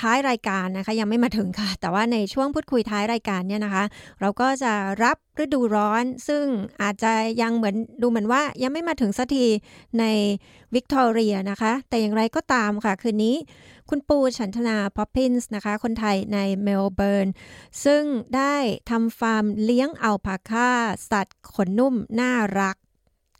[0.00, 3.84] ท้ายรายการนะคะยังไม่มาถึงค่ะ แต่ว่าในช่วงพูดคุยท้ายรายการเนี่ยนะคะ
[4.20, 6.44] เราก็จะรับฤดูร้อน ซึ่ง
[6.82, 7.12] อาจจะ
[7.42, 9.46] ยังเหมือนดูเหมือนว่ายังไม่มาถึงสักที
[9.98, 10.04] ใน
[10.74, 13.36] วิกตอเรียนะคะ แต่อย่างไรก็ตามค่ะ คืนนี้
[13.90, 17.28] คุณปูฉันทนาป๊อปปินส์นะคะ คนไทยในเมลเบิร์น
[17.84, 18.02] ซึ่ง
[18.36, 18.54] ได้
[18.90, 20.70] ทำฟาร์มเลี้ยงอัลพาคา
[21.10, 22.76] สัตว์ขนนุ่มน่ารัก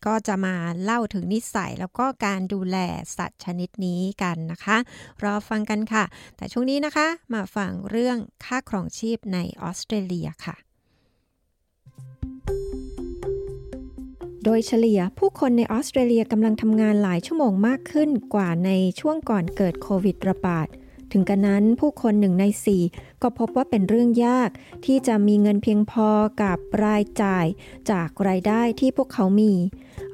[0.06, 2.76] ก็จะมาเล่าถึงนิสัยแล้วก็การดูแล
[3.16, 4.76] สัตว์ชนิดนี้กันนะคะ
[5.24, 6.04] รอฟังกันค่ะ
[6.36, 10.56] แต่ช่วงนี้นะคะ มาฟังเรื่องค่าครองชีพในออสเตรเลียค่ะ
[14.44, 20.68] โดยเฉลี่ยผู้คนในออสเตรเลียกำลังทำงานหลายชั่วโมงมากขึ้นกว่าในช่วงก่อนเกิดโควิดระบาด
[21.12, 22.82] ถึงกระนั้นผู้คนหนึ่งในสี่
[23.22, 24.50] ก็พบว่าเป็นเรื่องยาก
[24.86, 26.08] ที่จะมีเงินเพียงพอ
[26.42, 27.46] กับรายจ่าย
[27.90, 29.52] จากรายได้ที่พวกเขามี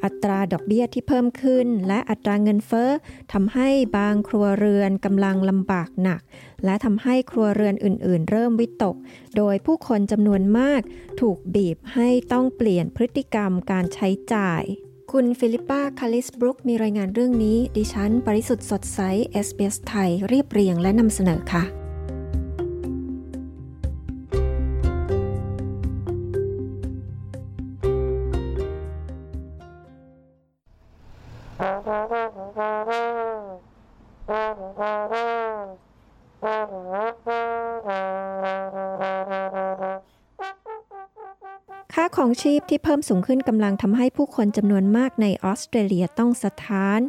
[0.05, 2.91] อัตราดอกเบี้ยที่เพิ่มขึ้น และอัตราเงินเฟ้อ
[3.33, 6.21] ทำให้บางครัวเรือนกำลังลำบากหนัก
[6.65, 8.97] และทำให้ครัวเรือนอื่น ๆ เริ่มวิตก
[9.37, 10.81] โดยผู้คนจำนวนมาก
[11.21, 14.63] ถูกบีบให้ต้องเปลี่ยนพฤติกรรมการใช้จ่าย
[15.13, 19.01] คุณฟิลิปปาคาลิสบรุกมีรายงานเรื่องนี้ ดิฉัน ปริสุทธ์สดใส
[19.47, 21.88] SBS ไทย เรียบเรียงและนำเสนอค่ะ
[31.59, 47.01] ค่าของชีพที่เพิ่มสูงขึ้นกำลังทำให้ผู้คนจำนวนมากในออสเตรเลียต้องสะท้าน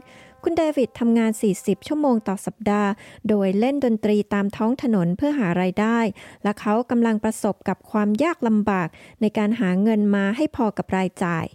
[0.43, 2.89] คุณเดวิดทำงาน 40 ชั่วโมงต่อสัปดาห์
[3.29, 5.99] โดยเล่นดนตรีตามท้องถนนเพื่อหารายได้
[6.43, 8.88] และเขากำลังประสบกับความยากลำบาก
[9.21, 11.45] ในการหาเงินมาให้พอกับรายจ่าย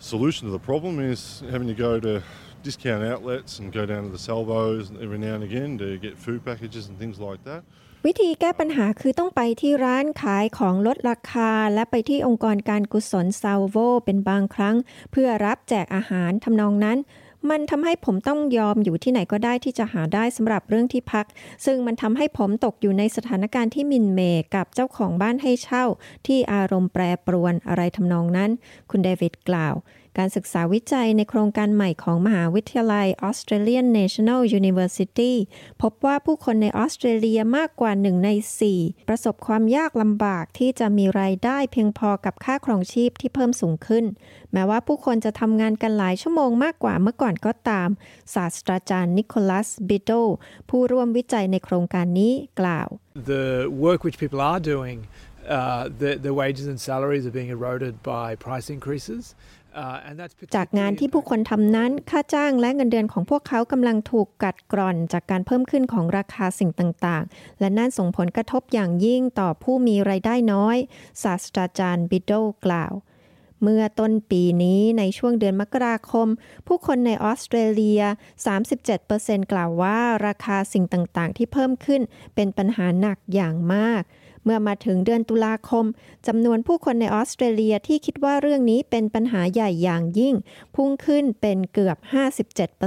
[0.00, 2.22] Solution to the problem is having to go to
[2.62, 6.42] discount outlets and go down to the salvos every now and again to get food
[6.42, 7.62] packages and things like that.
[8.06, 14.76] วิธีแก้ปัญหาคือต้องไปที่ร้านขายของลดราคา และไปที่องค์กรการกุศลซาวโวเป็นบางครั้ง
[15.12, 16.98] เพื่อรับแจกอาหารทำนองนั้น
[17.48, 21.26] มันทำให้ผมต้องยอมอยู่ที่ไหนก็ได้ที่จะหาได้สำหรับเรื่องที่พัก
[21.64, 24.20] ซึ่งมันทำให้ผมตกอยู่ในสถานการณ์ที่มินเม
[24.54, 25.84] กับเจ้าของบ้านให้เช่า
[26.26, 28.50] ที่อารมณ์แปรปรวนอะไรทำนองนั้น
[28.90, 29.74] คุณเดวิดกล่าว
[30.18, 35.32] การศึกษาวิจัยในโครงการใหม่ของมหาวิทยาลัย Australian National University
[35.82, 38.30] พบว่าผู้คนในออสเตรเลียมากกว่าหนึ่งใน
[38.70, 44.04] 4 ประสบความยากลำบากที่จะมีรายได้เพียงพอกับค่าครองชีพที่เพิ่มสูงขึ้น
[44.52, 47.88] แม้ว่าผู้คนจะทำงานกันหลายชั่วโมงมากกว่าเมื่อก่อนก็ตาม
[48.34, 50.10] ศาสตราจารย์นิโคลัสบิโด
[50.70, 52.88] ผู้ร่วมวิจัยในโครงการนี้กล่าว
[53.34, 53.46] The
[53.86, 54.98] work which people are doing,
[55.58, 59.24] uh, the, the wages and salaries are being eroded by price increases.
[60.56, 70.76] จากงานที่ผู้คนทำนั้น ค่าจ้างและเงินเดือนของพวกเขากำลังถูกกัดกร่อนจากการเพิ่มขึ้นของราคาสิ่งต่างๆ และนั่นส่งผลกระทบอย่างยิ่งต่อผู้มีไรายได้น้อย
[71.22, 72.32] ศาสตราจารย์บิดโด
[72.66, 72.92] กล่าว
[73.62, 76.28] เมื่อต้นปีนี้ในช่วงเดือนมกราคม
[76.66, 78.02] ผู้คนในออสเตรเลีย
[78.76, 82.02] 37%กล่าวว่าราคาสิ่งต่างๆ ที่เพิ่มขึ้น
[82.34, 84.02] เป็นปัญหาหนักอย่างมาก
[84.44, 85.84] เมื่อมาถึงเดือนตุลาคม
[86.26, 90.34] จำนวนผู้คนในออสเตรเลียที่คิดว่าเรื่องนี้เป็นปัญหาใหญ่อย่างยิ่ง
[90.74, 91.96] พุ่งขึ้นเป็นเกือบ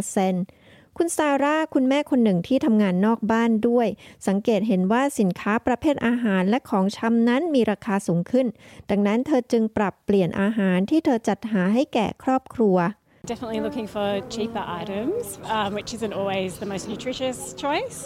[0.03, 3.87] 57%คุณซาร่า คุณแม่คนหนึ่งที่ทำงานนอกบ้านด้วย
[4.27, 8.47] สังเกตเห็นว่าสินค้าประเภทอาหารและของชำนั้นมีราคาสูงขึ้น
[8.89, 12.77] ดังนั้นเธอจึงปรับเปลี่ยนอาหารที่เธอจัดหาให้แก่ครอบครัว
[13.25, 17.97] Definitely looking for cheaper items, um, which isn't always the most nutritious choice.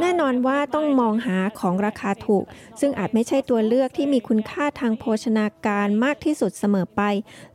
[0.00, 2.44] แน่นอนว่าต้องมองหาของราคาถูก
[2.80, 7.02] ซึ่งอาจไม่ใช่ตัวเลือกที่มีคุณค่าทางโภชนาการมากที่สุดเสมอไป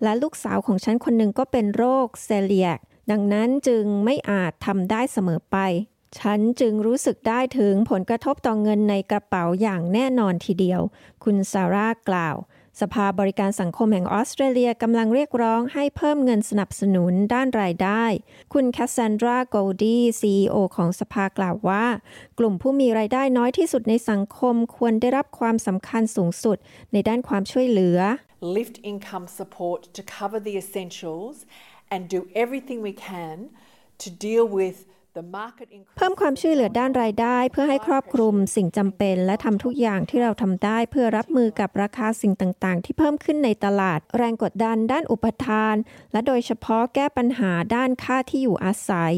[0.03, 2.77] และลูกสาวของฉันคนหนึ่งก็เป็นโรคเซเลียก
[3.11, 5.57] ดังนั้นจึงไม่อาจทำได้เสมอไป
[6.19, 10.81] ฉันจึงรู้สึกได้ถึงผลกระทบต่อเงินในกระเป๋าอย่างแน่นอนทีเดียว
[11.23, 12.35] คุณซาร่ากล่าว
[12.81, 18.03] สภาบริการสังคมแห่งออสเตรเลียกำลังเรียกร้องให้เพิ่มเงินสนับสนุนด้านรายได้
[18.53, 21.85] คุณแคสซานดราโกลดีซีอของสภากล่าวว่า
[22.39, 26.57] กลุ่มผู้มีรายได้น้อยที่สุดในสังคมควรได้รับความสำคัญสูงสุด
[26.93, 27.99] ในด้านความช่วยเหลือ
[28.57, 31.35] lift income support to cover the essentials
[31.93, 33.37] and do everything we can
[34.03, 34.77] to deal with
[35.97, 45.75] เพิ่มความช่วยเหลือด้านรายได้ เพื่อให้ครอบคลุมสิ่งจำเป็น และทำทุกอย่างที่เราทำได้ เพื่อรับมือกับราคาสิ่งต่างๆ ที่เพิ่มขึ้นในตลาด แรงกดดันด้านอุปทาน
[46.11, 49.15] และโดยเฉพาะแก้ปัญหาด้านค่าที่อยู่อาศัย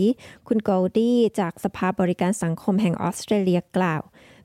[0.47, 4.01] คุณโกลดี้จากสภาบริการสังคมแห่งออสเตรเลียกล่าว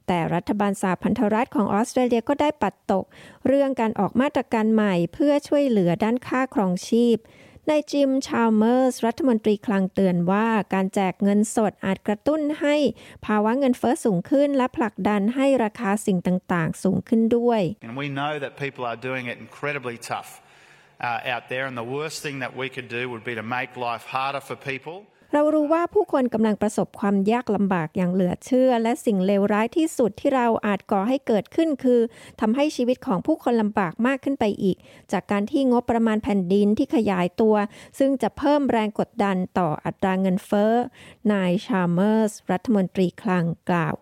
[0.06, 3.04] แต่รัฐบาลสาพันธรัฐของออสเตรเลียก็ได้ปัดตก
[3.46, 7.16] เรื่องการออกมาตรการใหม่เพื่อช่วยเหลือด้านค่าครองชีพ
[7.70, 12.76] นายจิม ชาลเมอร์ส รัฐมนตรีคลังเตือนว่าการแจกเงินสดอาจกระตุ้นให้
[13.26, 20.30] ภาวะเงินเฟ้อสูงขึ้น และผลักดันให้ราคาสิ่งต่างๆ สูงขึ้นด้วย And we know that people are doing it incredibly tough
[21.06, 23.70] uh, out there, and the worst thing that we could do would be to make
[23.88, 24.96] life harder for people.
[25.32, 32.00] เรารู้ว่าผู้คนกำลังประสบความยากลำบากอย่างเหลือเชื่อ และสิ่งเลวร้ายที่สุดที่เราอาจก่อให้เกิดขึ้นคือ
[32.40, 34.76] ทำให้ชีวิตของผู้คนลำบากมากขึ้นไปอีก
[35.12, 37.56] จากการที่งบประมาณแผ่นดินที่ขยายตัว
[37.98, 40.72] ซึ่งจะเพิ่มแรงกดดันต่ออัตราเงินเฟ้อ
[41.32, 43.94] นายชาร์เมอร์สรัฐมนตรีคลังกล่าว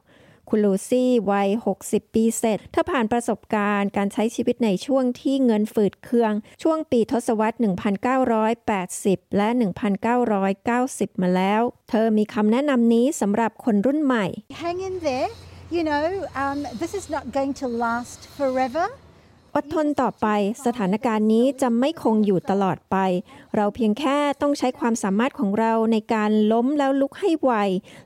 [0.50, 1.48] คุณลูซี่วัย
[1.82, 7.56] 60 ปีเศษเธอผ่านประสบการณ์การใช้ชีวิตในช่วงที่เงินฝืดเคือง ช่วงปีทศวรรษ
[8.66, 9.48] 1980 และ
[10.54, 14.26] 1990 มาแล้ว เธอมีคำแนะนำนี้สำหรับคนรุ่นใหม่
[14.62, 15.30] Hang in there.
[15.76, 16.06] You know,
[16.44, 18.86] um, this is not going to last forever.
[19.56, 20.26] อดทนต่อไป
[20.64, 22.96] สถานการณ์นี้จะไม่คงอยู่ตลอดไป
[23.54, 27.52] เราเพียงแค่ต้องใช้ความสามารถของเราในการล้มแล้วลุกให้ไว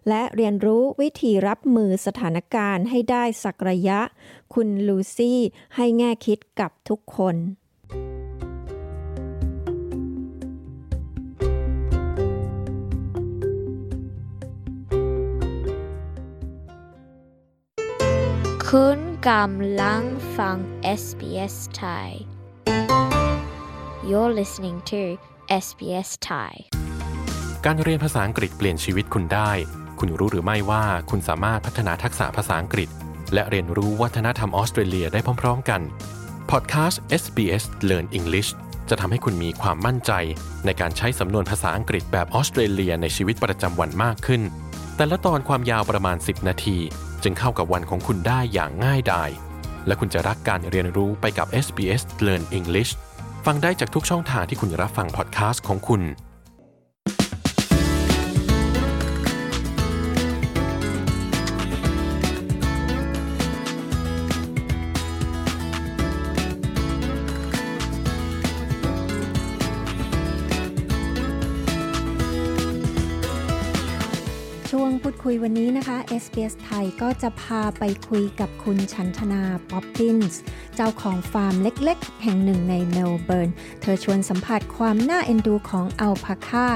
[0.09, 4.01] และเรียนรู้วิธีรับมือสถานการณ์ให้ได้สักระยะ
[4.55, 5.41] คุณลูซี่
[5.77, 7.37] ให้แง่คิดกับทุกคน
[18.77, 19.01] คุณ
[19.31, 20.03] กำลัง
[20.39, 20.57] ฟัง
[21.03, 22.09] SBS Thai
[24.09, 25.01] You're listening to
[25.65, 26.53] SBS Thai
[27.65, 29.51] การเรียนภาษาอังกฤษเปลี่ยนชีวิตคุณได้
[29.99, 32.89] คุณรู้หรือไม่ว่าคุณสามารถพัฒนาทักษะภาษาอังกฤษ
[33.35, 35.81] และเรียนรู้วัฒนธรรมออสเตรเลียได้พร้อม ๆ กัน
[36.51, 38.51] พอดแคสต์ SBS Learn English
[38.91, 40.13] จะทำให้คุณมีความมั่นใจ
[40.65, 44.43] ในการใช้สำนวนภาษาอังกฤษแบบออสเตรเลียในชีวิตประจำวันมากขึ้น
[44.97, 46.79] แต่ละตอนความยาวประมาณ 10 นาที
[47.23, 49.31] จึงเข้ากับวันของคุณได้อย่างง่ายดาย
[49.87, 52.93] และคุณจะรักการเรียนรู้ไปกับ SBS Learn English
[53.47, 56.03] ฟังได้จากทุกช่องทางที่คุณรับฟังพอดแคสต์ของคุณ
[75.23, 80.41] คุยวันนี้นะคะ SBS ไทยก็จะพาไปคุยกับคุณชันธนาป๊อปปินส์
[80.77, 83.51] เจ้าของฟาร์มเล็กๆ แห่งหนึ่งในเมลเบิร์น
[83.81, 86.67] เธอชวนสัมผัสความน่าเอ็นดูของอัลพาคา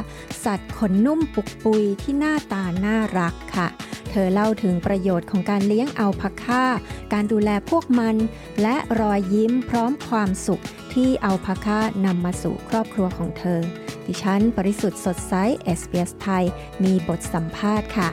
[0.45, 3.69] สัตว์ขนนุ่มปุกปุยที่หน้าตาน่ารักค่ะ
[4.11, 6.65] เธอเล่าถึงประโยชน์ของการเลี้ยงอัลพาคา
[7.13, 8.17] การดูแลพวกมัน
[8.63, 10.63] และรอยยิ้มพร้อมความสุข
[10.95, 13.63] ที่อัลพาคานำมาสู่ครอบครัวของเธอ
[14.09, 15.35] ดิฉันปริสุทธ์สดใส
[15.79, 16.45] SBS ไทย
[16.85, 18.11] มีบทสัมภาษณ์ค่ะ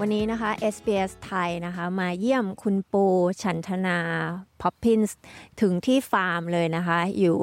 [0.00, 3.04] วันนี้นะคะ SBS ไทยนะคะ มาเยี่ยมคุณปู
[3.42, 3.98] ชันธนา
[4.60, 5.18] พอปพินส์
[5.60, 7.38] ถึงที่ฟาร์มเลยนะคะ อยู่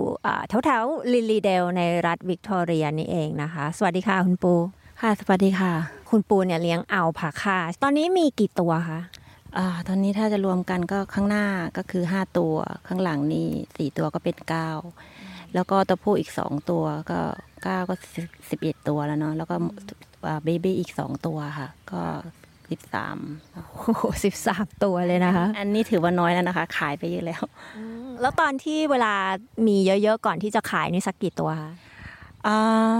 [0.50, 4.56] แถวแถวลิลลีเดลในรัฐวิกตอเรียนี่เองนะคะ สวัสดีค่ะคุณปู
[5.06, 5.74] ค่ะ สวัสดีค่ะ
[6.10, 9.00] คุณปูเนี่ยเลี้ยงเอาผาคาตอนนี้มีกี่ตัวคะ
[9.58, 11.46] อ่าตอนนี้ถ้าจะรวมกันก็ข้างหน้า
[11.78, 12.56] ก็คือ 5 ตัว
[12.88, 14.36] ข้างหลังนี่สี่ตัวก็เป็น
[14.96, 17.20] 9 แล้วก็ตัวผู้อีก 2 ตัวก็
[17.54, 17.96] 9 ก็
[18.42, 19.56] 11 ตัวแล้วเนาะ แล้วก็
[20.44, 22.02] เบบี้อีก 2 ตัวค่ะ ก็
[22.72, 23.18] สิบสาม
[23.54, 23.64] โอ้
[23.98, 27.42] โหสิบสามตัวเลยนะคะ อันนี้ถือว่าน้อยแล้วนะคะ ขายไปเยอะแล้ว
[28.22, 29.14] แล้วตอนที่เวลา
[29.68, 31.72] มีเยอะๆ ก่อนที่จะขายนี่สักกี่ตัวคะ
[32.48, 33.00] อ่า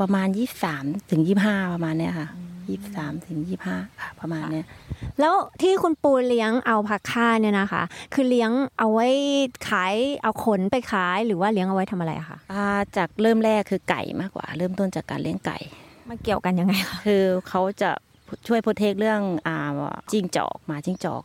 [0.00, 2.28] ประมาณยี่สามถึงยี่ห้าประมาณเนี้ยค่ะ
[2.68, 4.66] ยี่สามถึงยี่ห้าค่ะ ประมาณเนี้ย
[5.20, 7.82] แล้วที่คุณปูเลี้ยงเอาผักค่าเนี่ยนะคะ
[8.14, 9.06] คือเลี้ยงเอาไว้
[9.68, 12.64] ขายเอาขนไปขายหรือว่าเลี้ยงเอาไว้ทำอะไรคะอ่า
[12.96, 15.58] จากเริ่มแรกคือไก่มากกว่า เริ่มต้นจากการเลี้ยงไก่
[16.08, 17.90] มันเกี่ยวกันยังไงคะคือเขาจะ
[18.48, 19.58] ช่วยโปรเทคเรื่องอ่า
[20.12, 21.22] จิ้งจอกหมาจิ้งจอก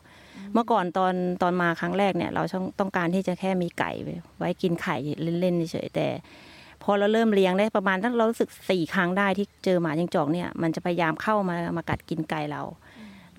[0.53, 2.43] เมื่อก่อนตอนตอนมาครั้งแรกเนี่ย เรา
[2.79, 3.91] ต้องการที่จะแค่มีไก่
[4.37, 4.95] ไว้กินไข่
[5.39, 6.07] เล่นๆเฉยแต่
[6.48, 6.48] พ
[6.89, 12.61] อเราเริ่มเลี้ยงได้ประมาณตั้งเรารู้สึกสี่ครั้งได้ที่เจอหมาจิ้งจอกเนี่ย มันจะพยายามเข้ามามากัดกินไก่เรา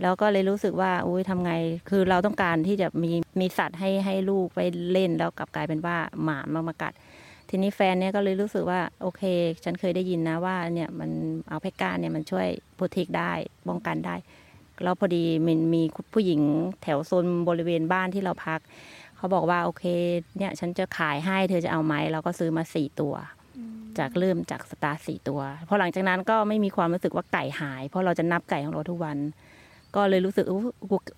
[0.03, 1.53] แล้วก็เลยรู้สึกว่าอุ้ยทำไง
[1.91, 4.61] คือเราต้องการที่จะมีมีสัตว์ให้ให้ลูกไป
[4.93, 6.93] เล่นแล้วกลับกลายเป็นว่าหมามามากัด
[7.49, 9.23] ทีนี้แฟนเนี่ยก็เลยรู้สึกว่าโอเค
[9.65, 11.11] ฉันเคยได้ยินนะว่าเนี่ยมัน
[11.49, 13.33] เอาเพก้าเนี่ยมันช่วยโปรเทคได้
[13.69, 14.15] ป้องกันได้
[14.83, 15.83] แล้วพอดีมันมี
[16.15, 16.41] ผู้หญิง
[16.83, 18.61] แถวโซนบริเวณบ้านที่เราพัก
[19.17, 19.85] เขาบอกว่าโอเค
[20.39, 23.15] เนี่ยฉันจะขายให้เธอจะเอาไหมเราก็ซื้อมาสี่ตัว
[23.99, 29.17] จากเริ่มจากสตาร์สี่ตัว พอหลังจากนั้นก็ไม่มีความรู้สึกว่าไก่หาย เพราะเราจะนับไก่ของเราทุกวัน
[29.95, 30.47] ก็เลยรู้สึก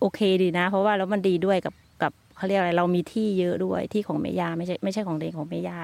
[0.00, 5.78] โอเคดีนะ เพราะว่าแล้วมันดีด้วยกับกับเขาเรียกอะไรเรามีที่เยอะด้วยที่ของแม่ยาไม่ใช่ไม่ใช่ของเด็กของแม่ยา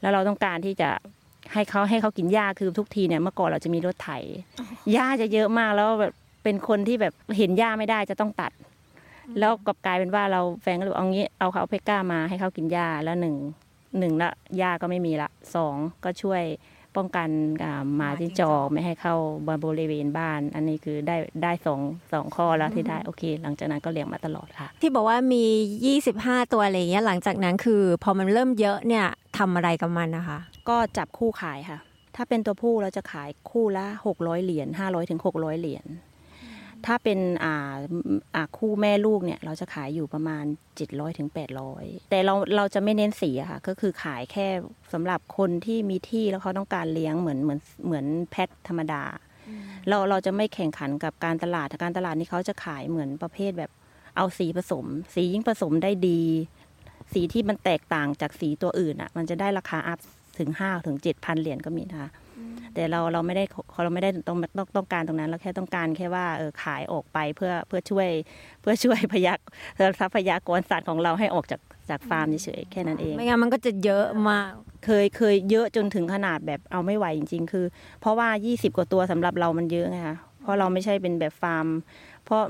[0.00, 0.88] แล้วเราต้องการที่จะ
[1.52, 4.10] ให้เขาให้เขากินหญ้าคือทุกทีเนี่ยเมื่อก่อนเราจะมีรถไถ
[4.92, 6.12] หญ้าจะเยอะมากแล้วแบบ
[6.44, 8.52] เป็นคนที่แบบเห็นหญ้าไม่ได้จะต้องตัด
[9.38, 13.36] แล้วกลับกลายเป็นว่าเราแฟนก็เลยเอางี้เอาเขาเพก้ามาให้เขากินหญ้าแล้วหนึ่ง
[13.98, 16.42] หนึ่งละหญ้าก็ไม่มีละสองก็ช่วย
[16.96, 17.28] ป้องกัน
[17.96, 19.16] หมาจิ้งจอกไม่ให้เข้า
[19.64, 21.80] บริเวณบ้าน อันนี้คือได้ได้สอง
[22.12, 25.44] สองข้อแล้วที่ได้โอเค หลังจากนั้นก็เลี้ยงมาตลอดค่ะ ที่บอกว่ามี
[26.04, 29.06] 25 ตัวอะไรเงี้ยหลังจากนั้นคือ พอมันเริ่มเยอะเนี่ย
[29.38, 30.38] ทำอะไรกับมันนะคะ
[30.68, 31.78] ก็จับคู่ขายค่ะ
[32.16, 33.86] ถ้าเป็นตัวผู้เราจะขายคู่ละ
[34.16, 35.84] 600 เหรียญ500ถึง600 เหรียญ
[36.86, 37.74] ถ้าเป็นอ่า
[38.34, 40.44] อ่าคู่แม่ลูกเนี่ยเราจะขายอยู่ประมาณ
[40.82, 41.28] 700ถึง
[41.70, 44.46] 800 แต่เราเราจะไม่เน้นสีอะค่ะ ก็คือขายแค่
[44.92, 49.02] สำหรับคนที่มีที่แล้วเขาต้องการเลี้ยงเหมือนเหมือนเหมือนแพทธรรมดา
[49.88, 53.70] เราเราจะไม่แข่งขันกับการตลาดการตลาดนี่เขาจะขายเหมือนประเภทแบบ
[54.16, 56.22] เอาสีผสม สียิ่งผสมได้ดี
[57.12, 59.98] สีที่มันแตกต่างจากสีตัวอื่นอะ มันจะได้ราคาอัพ
[60.38, 62.10] ถึงห้าถึงเจ็ดพันเหรียญก็มีนะคะ
[62.74, 63.44] แต่เราเราไม่ได้
[63.82, 68.08] เราไม่ได้ต้องต้องต้องการตรงนั้นเราแค่ต้องการแค่ว่าเออขายออกไปเพื่อเพื่อช่วย
[68.60, 69.38] เพื่อช่วยพยัก
[70.00, 71.60] ทรัพยากรสัตว์ของเราให้ออกจาก
[71.90, 74.50] จากฟาร์มเฉยๆแค่นั้นเอง ไม่งั้นมันก็จะเยอะมาก
[74.84, 77.64] เคยเคยเยอะจนถึงขนาดแบบเอาไม่ไหวจริง ๆ คือ
[78.00, 81.66] เพราะว่า 20 กว่าตัวสำหรับเรามันเยอะไงคะเพราะเราไม่ใช่เป็นแบบฟาร์ม
[82.24, 82.42] เพราะ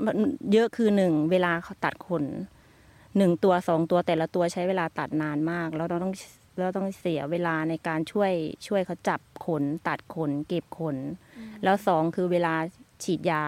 [0.53, 2.23] เยอะคือหนึ่งเวลาเขาตัดขน
[3.17, 6.13] หนึ่งตัวสองตัวแต่ละตัวใช้เวลาตัดนานมาก แล้วเราต้อง
[6.57, 8.31] เราต้องเสียเวลาในการช่วย
[8.67, 10.97] ช่วยเขาจับขน ตัดขน เก็บขน
[11.63, 12.53] แล้วสองคือเวลา
[13.03, 13.43] ฉีดยา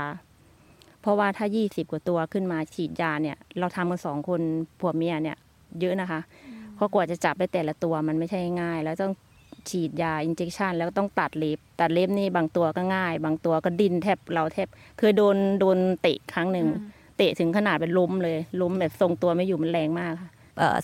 [1.01, 4.41] เพราะว่าถ้า20กว่าตัวขึ้นมาฉีดยาเนี่ย เราทำกันสองคน
[4.79, 5.37] ผัวเมียเนี่ย
[5.79, 6.19] เยอะนะคะ
[6.75, 9.13] เพราะกว่าจะจับได้แต่ละตัวมันไม่ใช่ง่าย แล้วต้อง
[9.69, 16.67] ฉีดยาอินเจคชันแล้วต้องตัดเล็บตัดเล็บนี่บางตัวก็ง่าย บางตัวก็ดินแทบเราแทบเคยโดนโดนเตะครั้งหนึ่ง
[17.17, 20.31] เตะถึงขนาดเป็นล้มเลยล้มแบบทรงตัวไม่อยู่มันแรงมากค่ะ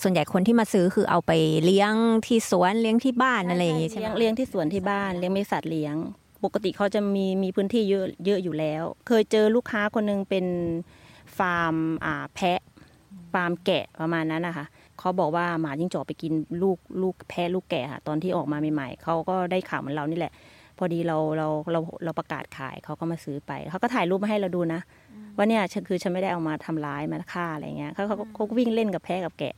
[0.01, 1.31] ส่วนใหญ่คนที่มาซื้อคือเอาไป
[1.65, 1.93] เลี้ยง
[2.27, 5.95] ที่สวนเลี้ยงที่บ้านอะไรอย่างงี้ใช่ไหมเลี้ยงเลี้ยงที่สวนที่บ้านเลี้ยงไม่สัตว์เลี้ยง
[6.43, 10.45] ปกติเขาจะมีมีพื้นที่เยอะเยอะอยู่แล้ว เคยเจอลูกค้าคนนึงเป็น
[11.37, 12.59] ฟาร์มอ่าแพะ
[13.33, 14.65] ฟาร์มแกะประมาณนั้นนะคะ
[14.99, 20.33] เขาบอกว่าหมาจิ้งจอกไปกินลูกลูกแพะลูกแกะค่ะตอนที่ออกมาใหม่ๆเขาก็ได้ข่าวเหมือนเรานี่แหละ
[20.81, 24.81] พอดีเราเราเราเราประกาศขายเขาก็มาซื้อไปเขาก็ถ่ายรูปมาให้เราดูนะ
[25.37, 29.55] ว่าเนี่ยฉันคือฉันไม่ได้เอามาทำร้ายมาฆ่าอะไรเงี้ยเขาเขาเขาวิ่งเล่นกับแพะกับแกะ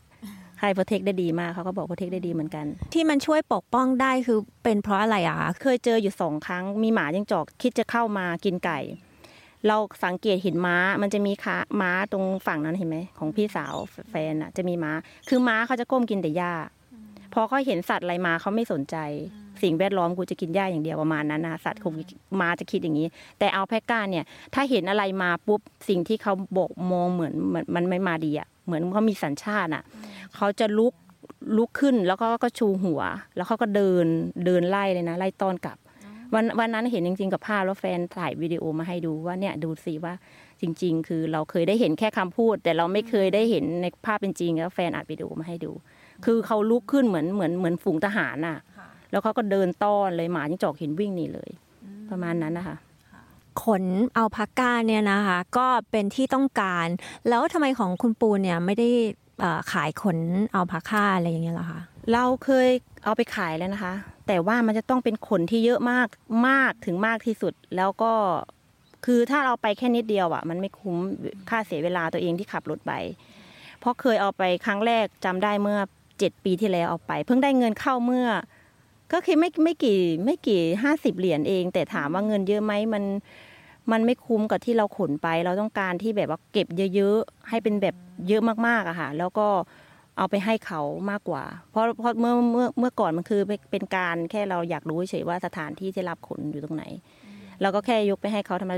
[0.59, 8.79] ใครโปรเทคได้ดีมากเขาก็บอกโปรเทคได้ดีเหมือนกัน ที่มันช่วยปกป้องได้คือเป็นเพราะอะไรอะเคยเจออยู่สองครั้ง มีหมาจิ้งจอกคิดจะเข้ามากินไก่
[9.67, 13.73] เราสังเกตเห็นม้ามันจะมีขาม้าตรงฝั่งนั้นเห็นไหมของพี่สาว
[14.09, 14.91] แฟนอะจะมีม้า
[15.29, 16.53] คือม้าเขาจะก้มกินแต่หญ้า
[17.33, 18.97] พอเขาเห็นสัตว์อะไรมาเขาไม่สนใจ
[19.63, 21.93] สิ่งแวดล้อมกูจะกินหญ้าอย่างเดียวประมาณนั้นนะสัตว์คง
[22.41, 23.07] มาจะคิดอย่างนี้
[23.39, 29.83] แต่เอาแพะก้าเนี่ย ถ้าเห็นอะไรมาปุ๊บสิ่งที่เขาบอกมองเหมือนเหมือนมันไม่มาดีอะเหมือนเขามีสัญชาติอะ
[30.35, 30.93] เขาจะลุก
[31.57, 33.01] ลุกขึ้นแล้วก็ก็ชูหัว
[33.35, 34.05] แล้วเขาก็เดิน
[34.45, 35.77] เดินไล่เลยนะไล่ต้อนกลับ
[36.33, 40.13] วันวันนั้นเห็นจริงๆกับภาพแล้วแฟนถ่ายวิดีโอมาให้ดูว่าเนี่ยดูสิว่า
[40.61, 45.71] จริง ๆ คือเราเคยได้เห็นแค่คำพูด แต่เราไม่เคยได้เห็นในภาพเป็นจริงแล้วแฟนอัดวิดีโอมาให้ดู
[46.25, 48.57] คือเขาลุกขึ้นเหมือนเหมือนเหมือนฝูงทหารน่ะ
[49.11, 51.49] แล้วเขาก็เดินต้อนเลยหมาจิ้งจอกเห็นวิ่งหนี่เลย
[52.09, 52.77] ประมาณนั้นนะคะ
[53.63, 53.83] ขน
[54.15, 56.87] เอาพักก้าเนี่ยนะคะ ก็เป็นที่ต้องการ
[57.29, 58.89] แล้วทำไมของคุณปูเนี่ยไม่ได้
[59.71, 60.17] ขายขน
[60.53, 61.79] เอาพักค่าอะไรอย่างเงี้ยล่ะคะ
[62.13, 62.69] เราเคย
[63.03, 63.93] เอาไปขายแล้วนะคะ
[64.27, 66.07] แต่ว่ามันจะต้องเป็นขนที่เยอะมาก
[66.47, 68.13] มากถึงมากที่สุดแล้วก็
[69.05, 70.95] คือถ้าเราไปแค่นิดเดียวอะ มันไม่คุ้ม
[71.49, 72.93] ค่าเสียเวลาตัวเองที่ขับรถไป
[73.79, 75.79] เพราะเคยเอาไปครั้งแรกจำได้เมื่อ
[76.19, 78.27] เจ็ดปีที่แล้วเอาไป เพิ่งได้เงินเข้าเมื่อ
[79.13, 83.03] ก็คือไม่ไม่กี่ไม่กี่ห้าสิบเหรียญเอง แต่ถามว่าเงินเยอะไหมมัน
[83.91, 87.95] มันไม่คุ้มกับที่เราขนไป เราต้องการที่แบบว่าเก็บเยอะๆ ให้เป็นแบบ
[88.27, 89.47] เยอะมากๆอะค่ะ แล้วก็
[90.17, 93.41] เอาไปให้เขามากกว่า เพราะเพราะเมื่อเมื่อเมื่อก่อนมันคือ
[93.71, 96.83] เป็นการแค่เราอยากรู้เฉยว่าสถานที่ที่รับขนอยู่ตรงไหน
[97.61, 98.73] เราก็แค่ยกไปให้เขาทำไม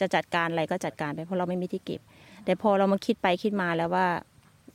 [0.00, 2.00] จะจัดการอะไรก็จัดการไปเพราะเราไม่มีที่เก็บ
[2.44, 4.06] แต่พอเรามาคิดไปคิดมาแล้วว่า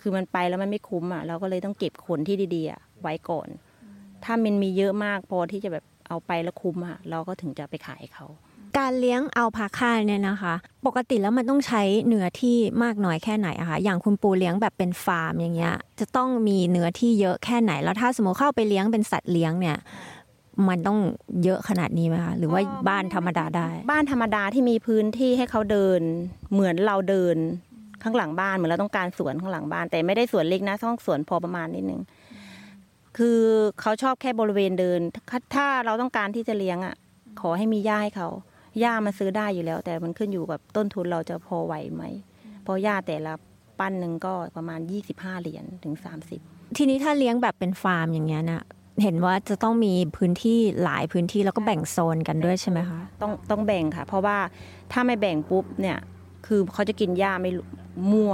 [0.02, 3.48] คือมันไปแล้วมันไม่คุ้มอะเราก็เลยต้องเก็บขนที่ดีๆไว้ก่อน
[4.24, 8.26] ถ้ามันมีเยอะมากพอที่จะแบบเอาไปแล้วคุ้มอะเราก็ถึงจะไปขายเขา
[8.78, 10.54] การเลี้ยงเอาพาค่าเนี่ยนะคะ
[10.86, 19.78] ปกติแล้วมันต้องใช้เนื้อที่มากน้อยแค่ไหนอะคะอย่างคุณปูเลี้ยงแบบเป็นฟาร์มอย่างเงี้ย จะต้องมีเนื้อที่เยอะแค่ไหน แล้วถ้าสมมติเข้าไปเลี้ยงเป็นสัตว์เลี้ยงเนี่ย
[20.68, 21.00] มันต้อง
[21.44, 26.02] เยอะขนาดนี้ไหมคะหรือว่าบ้านธรรมดาได้ บ้านธรรมดาที่มีพื้นที่ให้เขาเดิน
[26.54, 27.36] เหมือนเราเดิน
[28.06, 32.02] ข้างหลังบ้านเหมือนเราต้องการสวนข้างหลังบ้าน แต่ไม่ได้สวนเล็กนะต้องสวนพอประมาณนิดนึง
[33.18, 33.40] คือ
[33.82, 35.00] เขาชอบแค่บริเวณเดิน
[35.56, 36.96] ถ้าเราต้องการที่จะเลี้ยงอะ
[37.42, 38.30] ขอให้มีหญ้าให้เขา
[38.80, 42.04] หญ้ามันซื้อได้อยู่แล้ว แต่มันขึ้นอยู่กับต้นทุนเราจะพอไหวไหม
[42.64, 43.34] เพราะหญ้าแต่ละ
[43.80, 44.80] ปั้นหนึ่งก็ประมาณ
[45.12, 45.96] 25 เหรียญถึง
[46.38, 48.64] 30 ทีนี้ถ้าเลี้ยงแบบเป็นฟาร์มอย่างเงี้ยนะ
[49.04, 54.38] เห็นว่าจะต้องมีพื้นที่หลายพื้นที่แล้วก็แบ่งโซนกันด้วยใช่ไหมคะ ต้องต้องแบ่งค่ะ เพราะว่า
[54.92, 55.98] ถ้าไม่แบ่งปุ๊บเนี่ย
[56.46, 57.52] คือเขาจะกินหญ้าไม่
[58.12, 58.34] มั่ว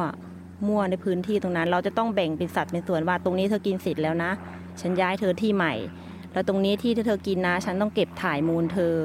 [0.67, 4.31] มั่วในพื้นที่ตรงนั้น เราจะต้องแบ่งเป็นสัดเป็นส่วนว่าตรงนี้เธอกินเสร็จแล้วนะ
[4.81, 5.73] ฉันย้ายเธอที่ใหม่
[6.33, 8.95] แล้วตรงนี้ที่เธอกินนะ ฉันต้องเก็บถ่ายมูลเธอ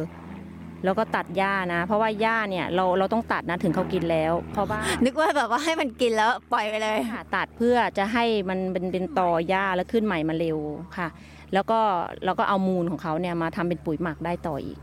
[0.84, 10.58] แล้วก็ตัดหญ้านะ เพราะว่าหญ้าเนี่ยเราเราต้องตัดนะถึงเขากินแล้ว เพราะว่านึกว่าแบบว่าให้มันกินแล้วปล่อยไปเลยค่ะตัดเพื่อจะให้มันเป็นเป็นต่อหญ้าแล้วขึ้นใหม่มาเร็ว
[10.96, 11.08] ค่ะ
[11.54, 11.78] แล้วก็
[12.24, 14.78] เราก็เอามูลของเขาเนี่ยมาทำเป็นปุ๋ยหมักได้ต่ออีก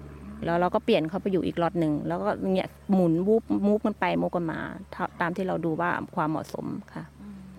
[0.45, 4.59] แล้วเราก็เปลี่ยนเขาไปอยู่อีกล็อตหนึ่งแล้วก็เนี่ยหมุนวูบมูฟกันไปมูฟกันมา
[5.21, 7.03] ตามที่เราดูว่าความเหมาะสมค่ะ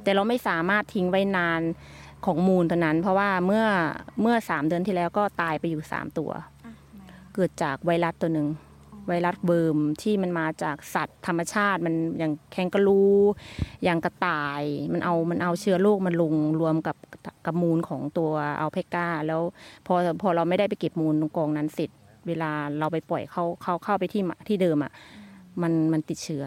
[0.02, 1.62] แต่เราไม่สามารถทิ้งไว้นาน
[2.26, 3.64] ของมูลตัวนั้น เพราะว่าเมื่อ
[4.22, 6.30] เมื่อสามเดือนที่แล้วก็ตายไปอยู่สามตัว
[7.34, 8.48] เกิดจากไวรัสตัวหนึ่ง
[9.08, 13.04] ไวรัสเบิร์มที่มันมาจากสัตว์ธรรมชาติมันอย่างแคนกะรู
[13.84, 14.62] อย่างกระต่าย
[14.92, 16.96] มันเอามันเอาเชื้อโรคมันลงรวมกับ
[17.46, 19.40] กับมูลของตัวอัลเพกาแล้ว
[19.86, 21.90] พอพอเราไม่ได้ไปเก็บมูลตรงกองนั้นเสร็จ
[22.26, 24.92] เวลาเราไปปล่อยเข้าเข้าเข้าไปที่ที่เดิมอะ
[25.62, 26.44] มันมันติดเชื้อ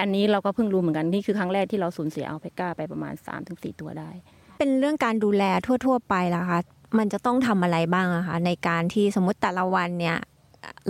[0.00, 3.14] อันนี้เราก็เพิ่งรู้เหมือนกันนี่คือครั้งแรกที่เราสูญเสียอัลเพกาไปประมาณ
[3.46, 4.10] 3-4ตัวได้
[4.58, 6.60] เป็นเรื่องการดูแลทั่ว ๆ ไปล่ะคะ
[6.98, 10.18] มันจะต้องทำอะไรบ้างอะคะในการที่สมมติแต่ละวันเนี่ย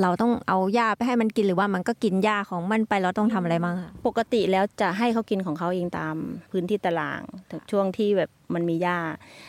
[0.03, 6.16] เราต้องเอาหญ้าไปให้มันกินหรือว่ามันก็กินหญ้าของมันไปเราต้องทำอะไรบ้างคะปกติแล้วจะให้เขากินของเขาเองตาม
[6.51, 8.99] พื้นที่ตารางแต่ช่วงที่แบบมันมีหญ้า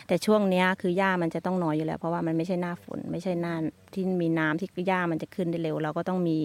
[0.08, 3.54] แต่ช่วงเนี้ยคือหญ้ามันจะต้องน้อยอยู่แล้ว เพราะว่ามันไม่ใช่หน้าฝนไม่ใช่หน้า
[3.94, 6.38] ที่มีน้ำที่หญ้ามันจะขึ้นได้เร็ว เราก็ต้องมี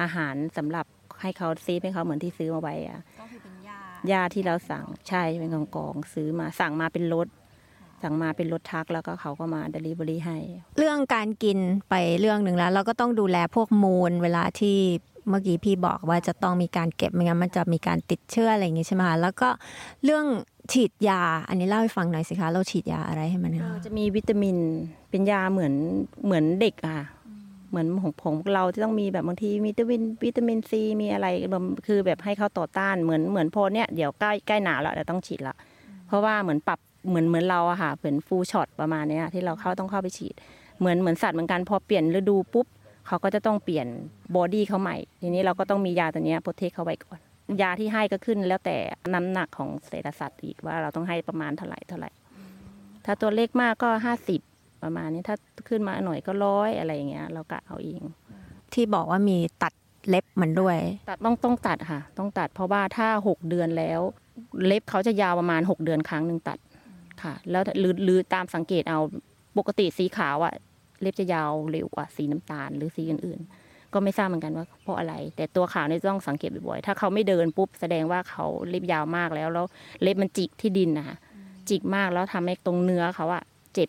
[0.00, 0.86] อาหารสำหรับ
[1.20, 3.00] ให้เขาซีให้เขาเหมือนที่ซื้อมาไว้อะ
[4.08, 7.26] หญ้าที่เราสั่งใช่เป็นกองกองซื้อมาสั่งมาเป็นรถ
[8.02, 10.38] สั่งมาเป็นรถทักแล้วก็เขาก็มาเดลิเวอรี่ให้
[10.78, 11.58] เรื่องการกิน
[11.90, 14.78] ไปเรื่องหนึ่งแล้ว เราก็ต้องดูแลพวกมูลเวลาที่
[15.28, 19.48] เมื่อกี้พี่บอกว่าจะต้องมีการเก็บไม่งั้นมันจะมีการติดเชื้ออะไรอย่างงี้ใช่ไหมคะแล้วก็
[20.04, 20.26] เรื่อง
[20.72, 24.56] ฉีดยา อันนี้เล่าให้ฟังหน่อยสิคะ เราฉีดยาอะไรให้มันคะจะมีวิตามิน
[25.10, 25.74] เป็นยาเหมือน
[26.24, 26.98] เหมือนเด็กอะ
[27.70, 31.26] เหมือนของของเราที่ต้องมีแบบบางทีวิตามินวิตามินซีมีอะไร
[31.86, 35.54] คือแบบให้เขาต่อต้านเหมือนเหมือนพอเนี้ยเดี๋ยวใกล้ใกล้หนาวแล้วเราต้องฉีดละ
[36.06, 36.78] เพราะว่าเหมือนปรับ
[37.08, 40.34] เหมือนเหมือนเราอะค่ะเหมือน flu shot ประมาณนี้ที่เราเข้าต้องเข้าไปฉีด
[40.78, 42.66] เหมือนเหมือนสัตว์เหมือนกันพอเปลี่ยนฤดูปุ๊บ
[43.06, 43.86] เขาก็จะต้องเปลี่ยน
[44.36, 47.20] body เขาใหม่ ทีนี้เราก็ต้องมียาตัวนี้โปรเทคเขาไว้ก่อน
[47.62, 48.76] ยาที่ให้ก็ขึ้นแล้วแต่
[49.14, 52.10] น้ำหนักของเศษสัตว์อีกว่าเราต้องให้ประมาณเท่าไหร่เท่าไหร่
[53.04, 54.40] ถ้าตัวเล็กมากก็ห้าสิบ
[54.82, 55.36] ประมาณนี้ถ้า
[55.68, 58.02] ขึ้นมาหน่อยก็ร้อยอะไรอย่างเงี้ย เรากะเอาเอง
[58.74, 59.72] ที่บอกว่ามีตัด
[60.08, 60.78] เล็บมันด้วย
[61.10, 64.00] ตัดต้องต้องตัดค่ะ ต้องตัดเพราะว่าถ้าหกเดือนแล้ว
[64.66, 66.58] เล็บเขาจะยาวประมาณหกเดือนครั้งหนึ่งตัด
[67.22, 69.00] ค่ะ แล้วหรือหรือตามสังเกตเอา
[69.58, 70.54] ปกติสีขาวอะ
[71.02, 79.66] เล็บจะยาวเร็วกว่าสีน้ำตาลหรือสีอื่นๆ ก็ไม่ทราบเหมือนกันว่าเพราะอะไร แต่ตัวขาวนี่ต้องสังเกตบ่อยๆ ถ้าเขาไม่เดินปุ๊บแสดงว่าเขาเล็บยาวมากแล้ว แล้ว
[80.02, 81.16] เล็บมันจิกที่ดินนะคะ
[81.68, 83.42] จิกมากแล้วทำให้ตรงเนื้อเขาอะ
[83.74, 83.88] เจ็บ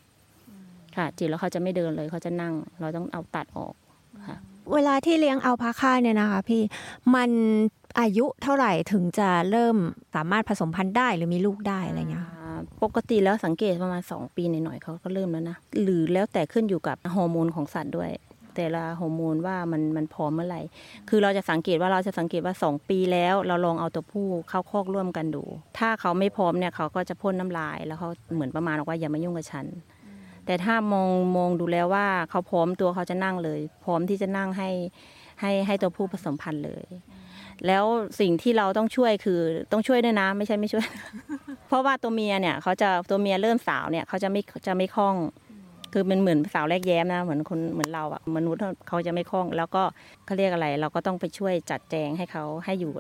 [0.97, 3.73] ค่ะจิกแล้วเขาจะไม่เดินเลยเขาจะนั่ง เราต้องเอาตัดออก
[4.27, 4.37] ค่ะ
[4.73, 6.61] เวลาที่เลี้ยงเอาพาค่าเนี่ยนะคะ พี่
[7.15, 7.29] มัน
[7.99, 9.75] อายุเท่าไหร่ถึงจะเริ่ม
[10.15, 12.25] สามารถผสมพันธุ์ได้หรือมีลูกได้อะไรเงี้ย
[12.83, 18.11] ปกติแล้วสังเกตประมาณ 2 ปีหน่อยๆเขาก็เริ่มแล้วนะ หรือแล้วแต่ขึ้นอยู่กับฮอร์โมนของสัตว์ด้วย
[18.55, 20.61] แต่ละฮอร์โมนว่ามันมันพร้อมเมื่อไหร่
[21.09, 25.43] คือเราจะสังเกตว่าเราจะสังเกตว่า 2 ปีแล้วเราลองเอาตัวผู้เข้าคอกร่วมกันดู
[25.77, 29.65] ถ้าเขาไม่พร้อมเนี่ยเขาก็จะพ่นน้ำลาย แล้วเขาเหมือนประมาณว่าอย่ามายุ่งกับฉัน
[30.45, 34.69] แต่ถ้ามองมองดูแล้วว่าเขาพร้อมตัวเขาจะนั่งเลย พร้อมที่จะนั่งให้
[35.41, 36.85] ให้ให้ตัวผู้ผสมพันธุ์เลย
[37.67, 37.83] แล้ว
[38.19, 39.39] สิ่งที่เราต้องช่วยคือ
[39.71, 40.85] ต้องช่วยด้วยนะไม่ใช่ไม่ช่วย
[41.67, 45.15] เพราะว่าตัวเมียเนี่ยเขาจะตัวเมียเริ่มสาวเนี่ยเขาจะไม่จะไม่คล่อง
[45.93, 49.83] คือมันเหมือนสาวแรกแย้มนะเหมือนคนเหมือนเราอะมนุษย์เขาจะไม่คล่อง แล้วก็
[50.25, 52.91] เขาเรียกอะไร เราก็ต้องไปช่วยจัดแจงให้เขาให้อยู่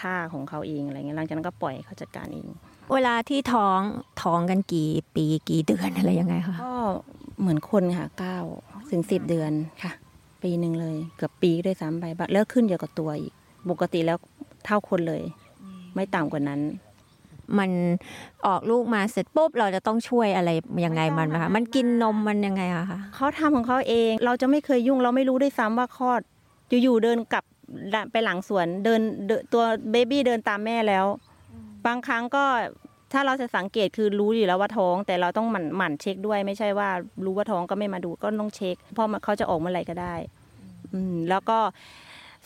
[0.00, 2.46] ท่าของเขาเองอะไรเงี้ยหลังจากนั้นก็ปล่อยเขาจัดการเอง
[2.94, 3.80] เวลาที่ท้อง
[4.22, 6.74] ท้องกันกี่ปีกี่เดือนอะไรยังไงคะก็
[7.40, 8.38] เหมือนคนค่ะเก้า
[8.90, 9.92] ถึงสิบเดือนค่ะ
[10.42, 13.32] ปีหนึ่งเลยเกือบปีด้วยซ้ำไปแล้วขึ้นเยอะกับตัวอีก
[13.70, 14.18] ปกติแล้ว
[14.64, 15.22] เท่าคนเลย
[15.94, 16.60] ไม่ต่ำกว่านั้น
[17.58, 17.70] มัน
[18.46, 20.50] ออกลูกมาเสร็จปุ๊บเราจะต้องช่วยอะไร
[20.84, 26.20] ยังไงมันไหมคะมันกินนมมันยังไงอะคะเขาทำของเขาเองเราจะไม่เคยยุ่งเราไม่รู้ด้วยซ้ำว่าคลอด
[26.82, 27.44] อยู่ๆเดินกลับ
[28.12, 29.00] ไปหลังสวนเดิน
[29.52, 31.06] ตัวเบบี้เดินตามแม่แล้ว
[31.86, 32.44] บางครั้งก็
[33.12, 36.88] ถ้าเราจะสังเกตคือรู้อยู่แล้วว่าท้อง แต่เราต้องหมั่นหมั่นเช็คด้วยไม่ใช่ว่า
[37.24, 40.14] รู้ว่าท้องก็ไม่มาดูก็ต้องเช็คเพราะเขาจะออกเมื่อไหร่ก็ได้
[40.92, 41.58] อืมแล้วก็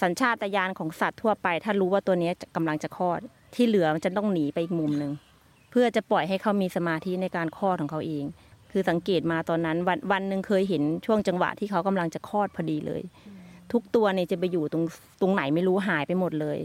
[0.03, 3.20] สัญชาตญาณของสัตว์ทั่วไป ถ้ารู้ว่าตัวนี้กำลังจะคลอด
[3.55, 5.12] ที่เหลือมันจะต้องหนีไปอีกมุมหนึ่ง
[5.70, 8.24] เพื่อจะปล่อยให้เขามีสมาธิในการคลอดของเขาเอง
[8.72, 13.03] คือสังเกตมาตอนนั้นวันวันหนึ่งเคยเห็นช่วงจังหวะที่เขากำลังจะคลอดพอดีเลย
[13.72, 14.84] ทุกตัวเนี่ยจะไปอยู่ตรง
[15.20, 16.59] ตรงไหนไม่รู้หายไปหมดเลย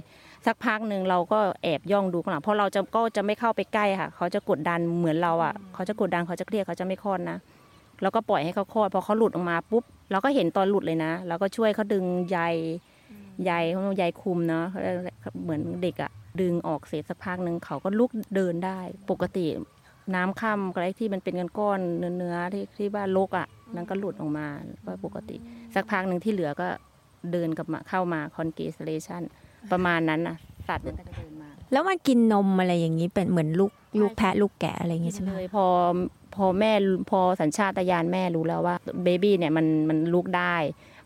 [0.45, 7.37] สักพักหนึ่งเราก็แอบย่องดูข้างหลังเพราะเราจะก็จะไม่เข้าไปใกล้ค่ะ เขาจะกดดันเหมือนเราอะเขาจะกดดันเขาจะเครียดเขาจะไม่คลอดนะ
[8.01, 12.39] แล้วก็ปล่อยให้เขาคลอดพอเขาหลุดออกมาปุ๊บเราก็เห็นตอนหลุดเลยนะเราก็ช่วยเขาดึงใย
[13.45, 14.65] ใยเขาใยคุมเนาะ
[15.43, 16.11] เหมือนเด็กอะ
[16.41, 18.79] ดึงออกเสร็จสักพักหนึ่งเขาก็ลุกเดินได้
[19.11, 19.45] ปกติ
[20.15, 21.79] น้ำค่ำอะไรที่มันเป็นก้อน
[22.17, 24.47] เนื้อที่ที่บ้านลกอะนั่นก็หลุดออกมา
[24.85, 25.35] ก็ปกติ
[25.75, 26.67] สักพักหนึ่งที่เหลือก็
[27.31, 29.23] เดินกลับมาเข้ามาคอนเกสเลชัน
[29.71, 35.65] ประมาณนั้นนะสัตว์มันก็จะเดินมา แล้วมันกินนมอะไรอย่างนี้เป็นเหมือนลูกลูกแพะลูกแกะอะไรอย่างนี้ใช่ไหมเลยพอ
[36.35, 36.71] พพอแม่
[37.11, 40.55] พอสัญชาตญาณแม่รู้แล้วว่าเบบี้เนี่ยมันมันลุกได้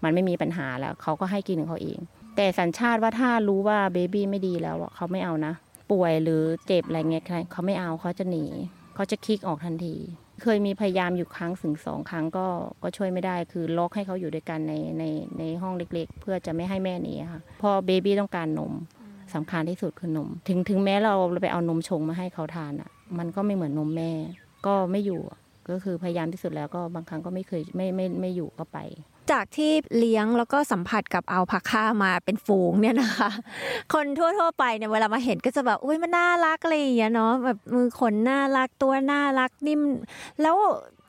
[0.04, 2.00] มันไม่มีปัญหาแล้วเขาก็ให้กินของเขาเอง
[2.36, 5.54] แต่สัญชาติว่าถ้ารู้ว่าเบบี้ไม่ดีแล้วเขาไม่เอานะ
[5.92, 8.46] ป่วยหรือเจ็บอะไรเงี้ยเขาไม่เอาเขาจะหนี
[8.96, 9.96] เขาจะคลิกออกทันที
[10.42, 12.48] เคยมีพยายามอยู่ครั้งถึงสองครั้งก็
[12.84, 15.04] ก็ช่วยไม่ได้ คือล็อกให้เขาอยู่ด้วยกันในใน
[15.38, 18.74] ในห้องเล็กๆ เพื่อจะไม่ให้แม่หนีค่ะพอเบบี้ต้องการนม
[19.34, 24.12] สำคัญที่สุดคือนม ถึงถึงแม้เราไปเอานมชงมาให้เขาทานอะ มันก็ไม่เหมือนนมแม่
[24.66, 25.22] ก็ไม่อยู่
[25.70, 28.80] ก็คือพยายามที่สุดแล้วก็บางครั้งก็ไม่เคยไม่ไม่ไม่อยู่ก็ไป
[29.32, 33.32] จากที่เลี้ยงแล้วก็สัมผัสกับเอาผักค่ามาเป็นฝูงเนี่ยนะคะ
[33.94, 39.82] คนทั่วๆไปเนี่ยเวลามาเห็นก็จะแบบอุ้ยมันน่ารักอะไรอย่างเงี้ยเนาะแบบมือขนน่ารักตัวน่ารักนิ่ม
[40.42, 40.56] แล้ว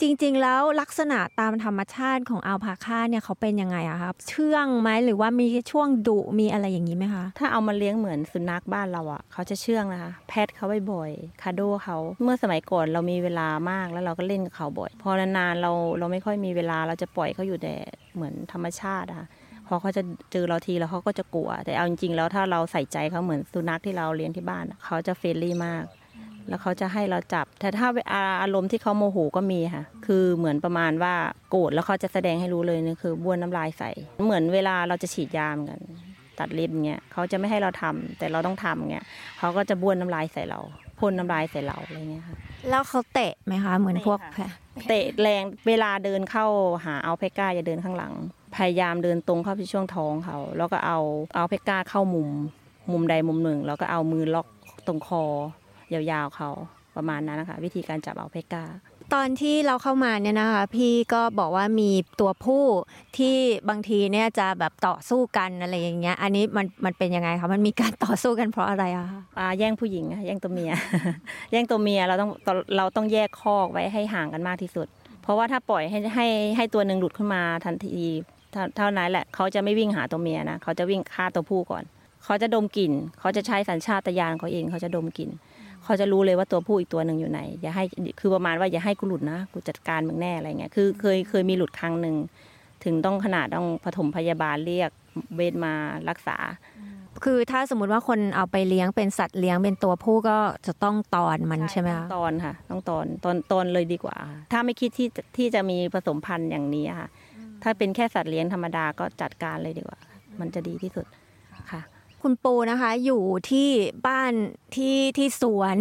[0.04, 17.74] จริง ๆ แล้วลักษณะตามธรรมชาติของอัลพาค่าเนี่ยเขาเป็นยังไงอะครับ เชื่องไหมหรือว่ามีช่วงดุมีอะไรอย่างนี้ไหมคะ ถ้าเอามาเลี้ยงเหมือนสุนัขบ้านเราอะเขาจะเชื่องนะคะ แพทเขาบ่อยๆคาโดเขาเมื่อสมัยก่อนเรามีเวลามากแล้วเราก็เล่นกับเขาบ่อย พอนานๆเราเราไม่ค่อยมีเวลาเราจะปล่อยเขาอยู่แต่
[18.14, 19.26] เหมือนธรรมชาติอะ
[19.68, 25.84] พอเขาจะเจอเราทีแล้วเขาก็จะกลัว แต่เอาจริงๆแล้วถ้าเราใส่ใจเขาเหมือนสุนัขที่เราเลี้ยงที่บ้านเขาจะ friendly มาก
[26.48, 27.86] แล้วเขาจะให้เราจับ แต่ถ้า
[28.42, 31.14] อารมณ์ที่เขาโมโหก็มีค่ะ คือเหมือนประมาณว่า
[31.50, 33.90] โกรธแล้วเขาจะแสดงให้รู้เลยนี่คือบ้วนน้ำลายใส่
[34.24, 35.80] เหมือนเวลาเราจะฉีดยาเหมือนกัน
[36.38, 39.04] ตัดเล็บเงี้ยเขาจะไม่ให้เราทำแต่เราต้องทำเงี้ย
[39.38, 40.60] เขาก็จะบ้วนน้ำลายใส่เรา
[40.98, 42.36] พ่นน้ำลายใส่เราอะไรเงี้ยค่ะ
[42.70, 44.50] แล้วเขาเตะไหมคะเหมือนพวกแพะ
[44.88, 46.46] เตะแรงเวลาเดินเข้า
[46.84, 48.12] หาเอาเพก้าจะเดินข้างหลัง
[48.56, 50.98] พยายามเดินตรงเข้าไปช่วงท้องเขา แล้วก็เอา
[51.36, 52.28] เอาเพก้าเข้ามุม
[52.92, 54.46] มุมใดมุมหนึ่ง แล้วก็เอามือล็อก
[54.86, 55.24] ตรงคอ
[55.94, 56.50] ยาวๆเขา
[56.96, 58.64] ประมาณนั้นนะคะ วิธีการจับเอาเพก้า
[59.14, 61.90] ตอนที่เราเข้ามาเนี่ยนะคะพี่ก็บอกว่ามี
[62.20, 62.64] ตัวผู้
[63.18, 63.36] ที่
[63.68, 70.72] บางทีเนี่ยจะแบบต่อสู้กันอะไรอย่างเงี้ย อันนี้มันมันเป็นยังไงคะมันมีการต่อสู้กันเพราะอะไรอะคะอ่าแย่งผู้หญิงอะแย่งตัวเมีย
[71.52, 72.30] แย่งตัวเมียเราต้อง
[72.76, 74.86] เราต้องแยกคอกไว้ให้ห่างกันมากที่สุด
[75.22, 76.26] เพราะว่าถ้าปล่อยให้ให้
[76.56, 78.06] ให้ตัวหนึ่งหลุดขึ้นมาทันที
[78.76, 81.84] เท่านั้นแหละเขาจะไม่วิ่งหาตัวเมียนะเขาจะวิ่งฆ่าตัวผู้ก่อน
[82.24, 85.30] เขาจะดมกลิ่นเขาจะใช้สัญชาตญาณเขาเองเขาจะดมกลิ่น
[85.84, 87.84] เขาจะรู้เลยว่าตัวผู้อีกตัวหนึ่งอยู่ไหน อย่าให้
[88.20, 92.16] คือประมาณว่าอย่าให้กูหลุดนะกูจัดการมึงแน่อะไรเงี้ยคือเคยเคยมีหลุดครั้งหนึ่ง
[92.84, 94.90] ถึงต้องขนาดต้องปฐมพยาบาลเรียก
[95.36, 95.72] เวทมา
[96.08, 96.36] รักษา
[97.24, 104.16] คือถ้าสมมุติว่าคนเอาไปเลี้ยงเป็นสัตว์เลี้ยงเป็นตัวผู้ก็จะต้องตอนมันใช่ไหมคะตอนค่ะ ต้องตอนตอนตอนเลยดีกว่า
[104.52, 107.08] ถ้าไม่คิดที่ที่จะมีผสมพันธุ์อย่างนี้ค่ะ
[107.62, 109.98] ถ้าเป็นแค่สัตว์เลี้ยงธรรมดาก็จัดการเลยดีกว่า
[110.40, 111.06] มันจะดีที่สุด
[112.22, 113.68] ค่ะคุณปูนะคะ อยู่ที่
[114.06, 114.32] บ้าน
[114.76, 115.78] ที่ที่สวน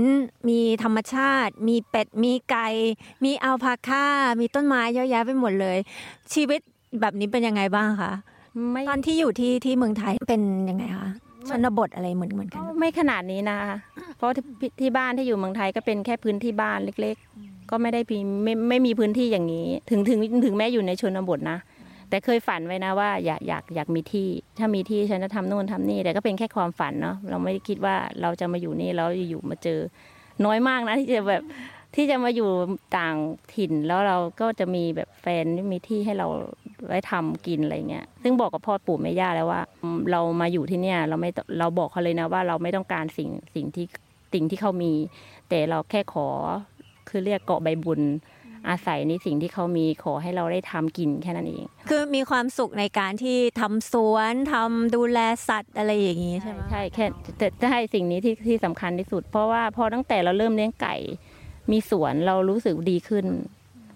[0.50, 2.68] มีธรรมชาติ มีเป็ด มีไก่
[3.24, 4.06] มีอัลพาค่า
[4.40, 5.78] มีต้นไม้เยอะแยะไปหมดเลย
[6.34, 6.60] ชีวิต
[7.02, 8.12] แบบนี้เป็นยังไงบ้างคะ
[8.90, 11.10] ตอนที่อยู่ที่ที่เมืองไทยเป็นยังไงคะ
[11.50, 13.78] ชนบทอะไรเหมือนเหมือนกันไม่ขนาดนี้นะคะ
[14.18, 14.32] เพราะ
[14.80, 21.60] ที่บ้านที่อยู่เมืองไทยก็เป็นแค่พื้นที่บ้านเล็ก ๆ ก็ไม่ได้มีไม่ไม่มีพื้นที่อย่างนี้ ถึงถึงถึงแม้อยู่ในชนบทนะ
[22.12, 29.80] แต่เคยฝันไว้นะว่าอยากอยากอยากมีที่ ถ้ามีที่ฉันจะทำโน่นทำนี่แต่ก็เป็นแค่ความฝันเนาะเราไม่ได้คิดว่าเราจะมาอยู่นี่แล้วอยู่มาเจอ
[30.46, 31.44] น้อยมากนะที่จะแบบ
[31.96, 32.50] ที่จะมาอยู่
[32.98, 33.16] ต่าง
[33.56, 36.28] ถิ่นแล้วเราก็จะมีแบบแฟนมีที่ให้เรา
[36.88, 39.62] ไว้ทำกินอะไรเงี้ย ซึ่งบอกกับพ่อปู่แม่ย่าแล้วว่า
[40.12, 43.86] เรามาอยู่ที่เนี่ยเราไม่เราบอกเขาเลยนะว่าเราไม่ต้องการสิ่งสิ่งที่
[44.34, 44.94] สิ่งที่เขามี
[45.50, 46.28] แต่เราแค่ขอ
[47.10, 48.02] คือเรียกเกาะใบบุญ
[48.70, 57.06] อาศัยในสิ่งที่เขามีขอให้เราได้ทำกินแค่นั้นเอง คือมีความสุขในการที่ทำสวนทำดูแลสัตว์อะไรอย่างนี้ใช่ไหมใช่แค่
[57.62, 60.96] จะให้สิ่งนี้ที่ที่สำคัญที่สุด เพราะว่าพอตั้งแต่เราเริ่มเลี้ยงไก่
[61.72, 63.26] มีสวนเรารู้สึกดีขึ้น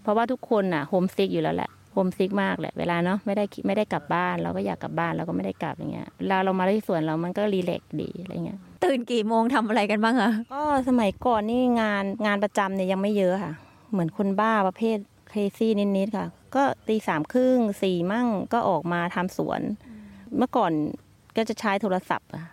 [0.01, 13.53] เพราะว่าทุกคนอะ homesick อยู่แล้วแหละ homesick มากแหละเวลาเนาะไม่ได้ไม่ได้กลับบ้านเราก็อยากกลับบ้านเราก็ไม่ได้กลับอย่างเงี้ยเวลาเรามาที่สวนเรามันก็ relax ดีอะไรเงี้ยตื่นกี่โมงทำอะไรกันบ้างอะก็สมัยก่อนนี่งานงานประจำเนี่ยยังไม่เยอะค่ะ
[13.95, 14.97] เหมือนคนบ้าประเภท
[15.29, 19.61] เคซี่นิดๆค่ะ ก็ตีสามครึ่งสี่มั่งก็ออกมาทำสวน
[20.37, 20.71] เมื่อก่อน
[21.37, 22.45] ก็จะใช้โทรศัพท์อะ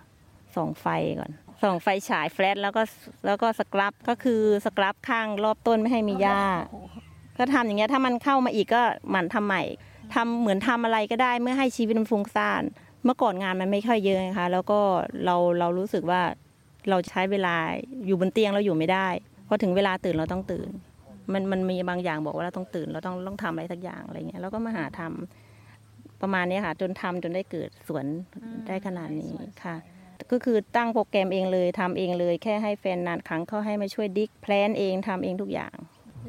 [0.54, 0.86] ส่องไฟ
[1.20, 1.30] ก่อน
[1.62, 2.82] ส่องไฟฉายแฟลชแล้วก็
[3.26, 6.42] แล้วก็สครับก็คือสครับข้างรอบต้นไม่ให้มีหญ้า
[7.38, 9.62] ก็ทำอย่างเงี้ยถ้ามันเข้ามาอีกก็หมั่นทำใหม่
[10.14, 12.62] ทำเหมือนทำอะไรก็ได้เมื่อให้ชีวิตมันฟุ้งซ่าน
[13.04, 14.80] เมื่อก่อนงานมันไม่ค่อยเยอะนะคะแล้วก็
[15.24, 16.20] เราเรารู้สึกว่า
[16.88, 17.56] เราใช้เวลา
[18.06, 19.08] อยู่บนเตียงเราอยู่ไม่ได้
[19.48, 20.70] พอถึงเวลาตื่นเราต้องตื่น
[21.34, 28.06] มันมันมีบางอย่างบอกว่าเราต้องตื่นเราต้องต้องทำอะไรสักอย่างอะไรเงี้ยแล้วก็มาหาทำประมาณนี้ค่ะ จนทำจนได้เกิดสวน
[28.66, 29.76] ได้ขนาดนี้ค่ะ
[30.30, 35.74] ก็คือตั้งโปรแกรมเองเลยทำเองเลยแค่ให้แฟนนานครั้งเขาให้มาช่วยดิกแพลนเองทำเองทุกอย่าง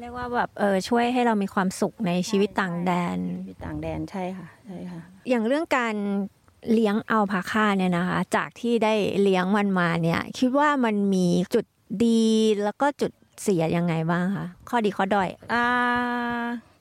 [0.00, 5.94] เรียกว่าแบบเออช่วยให้เรามีความสุขในชีวิตต่างแดนชีวิตต่างแดนใช่ค่ะใช่ค่ะ อย่างเรื่องการ
[6.72, 11.64] เลี้ยงอัลพาค่าเนี่ยนะคะ จากที่ได้เลี้ยงมันมาเนี่ย คิดว่ามันมีจุด
[12.04, 12.24] ดี
[12.64, 13.12] แล้วก็จุด
[13.42, 15.66] เสียยังไงบ้างคะข้อดีข้อด้อยอ่า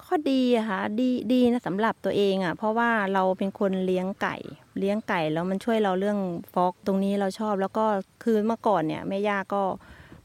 [0.06, 4.36] ข้อดีอะค่ะดีดีนะสำหรับตัวเองอะเพราะว่าเราเป็นคนเลี้ยงไก่
[4.80, 6.20] เลี้ยงไก่แล้วมันช่วยเราเรื่อง
[6.54, 7.86] ฟอกตรงนี้เราชอบ แล้วก็
[8.24, 9.64] คือเมื่อก่อนเนี่ยแม่ย่าก็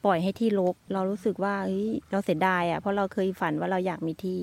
[0.05, 4.39] ปล่อยให้ที่รกเรารู้สึกว่าเฮ้ยเราเสียดายอะเพราะเราเคยฝันว่าเราอยากมีที่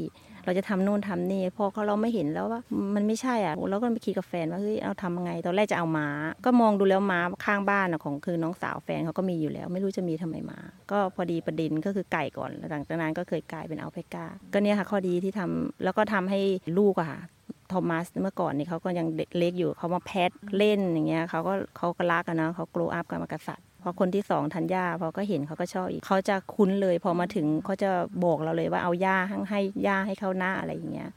[0.46, 2.62] เราจะทำนู่นทำนี่พอเขาเราไม่เห็นแล้วว่า
[2.96, 6.08] มันไม่ใช่อะเราก็ไปคิดกับแฟนว่าเฮ้ยเอาทำยังไงตอนแรกจะเอาม้า
[6.46, 10.60] ก็มองดูแล้วม้าข้างบ้านของคือน้องสาวแฟนเขาก็มีอยู่แล้ว ไม่รู้จะมีทำไมมา
[10.92, 16.40] ก็พอดีประเด็นก็คือไก่ก่อนหลังจากนั้นก็เคยกลายเป็นเอาเพกาก็เนี่ยค่ะข้อดีที่ทำแล้วก็ทำให้
[16.78, 17.22] ลูกอะค่ะ
[17.70, 27.90] โทมัสเมื่อก่อนนี่เขาก็ยังเล็กอยู่เขามาแพทเล่นอย่างเงี้ยเขาก็เขาก็รักกันนะเขาโกลอัพกันมากษัตริย์ พอคนที่สองทันย่าพอก็เห็นเขาก็ชอบอีกเขาจะคุ้นเลย พอมาถึงเขาจะ
[28.24, 29.18] บอกเราเลยว่าเอาย่า
[29.50, 31.10] ให้ย่าให้เขาหน้าอะไรอย่างเงี้ย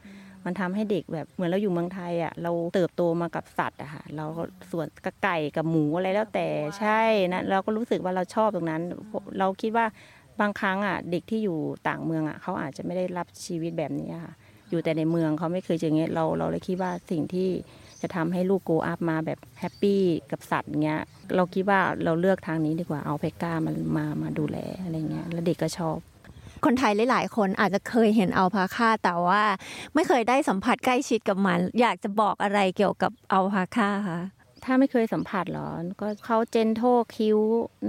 [0.45, 4.25] มันทำให้เด็กแบบเหมือนเราอยู่เมืองไทยอะเราเติบโตมากับสัตว์อะค่ะเรา
[4.71, 6.47] ส่วนกับไก่กับหมูอะไรแล้วแต่
[6.79, 7.01] ใช่
[7.33, 8.81] นะเราก็รู้สึกว่าเราชอบตรงนั้น
[9.39, 9.85] เราคิดว่า
[10.39, 11.57] บางครั้งอะเด็กที่อยู่
[11.87, 14.33] ต่างเมืองอะเขาอาจจะไม่ได้รับชีวิตแบบนี้ค่ะ
[14.69, 17.49] อยู่แต่ในเมืองเขาไม่เคยเจออย่างเงี้ยเราเราเลยคิดว่าสิ่งที่
[18.01, 21.01] จะทำให้ลูกโกอัพมาแบบแฮปปี้กับสัตว์เงี้ย
[21.35, 25.97] เราคิดว่าเราเลือกทางนี้ดีกว่าเอาเพก้ามันมามาดูแลอะไรเงี้ยแล้วเด็กก็ชอบ
[26.65, 29.43] คนไทยหลาย ๆ คนอาจจะเคยเห็นอัลพาค่าแต่ว่า
[29.95, 34.19] ไม่เคยได้สัมผัสใกล้ชิดกับมัน อยากจะบอกอะไรเกี่ยวกับอัลพาค่าคะ
[34.65, 35.69] ถ้าไม่เคยสัมผัสหรอ
[36.01, 36.81] ก็เขาเจนโท
[37.15, 37.37] คิ้ว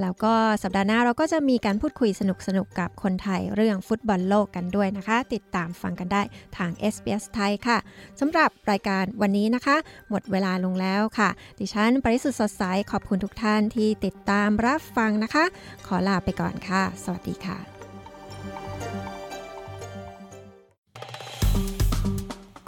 [0.00, 6.22] แล้วก็สัปดาห์หน้าเราก็จะมีการพูดคุยสนุกๆกกับคนไทยเรื่องฟุตบอลโลกกันด้วยนะคะ ติดตามฟังกันได้
[6.56, 7.78] ทาง SBS ไทยค่ะ
[8.20, 9.76] สำหรับรายการวันนี้นะคะ
[10.08, 15.44] หมดเวลาลงแล้วค่ะ ดิฉันปริสุทธ์สดใสขอบคุณทุกท่านที่ติดตามรับฟังนะคะ
[15.86, 17.77] ขอลาไปก่อนค่ะ สวัสดีค่ะ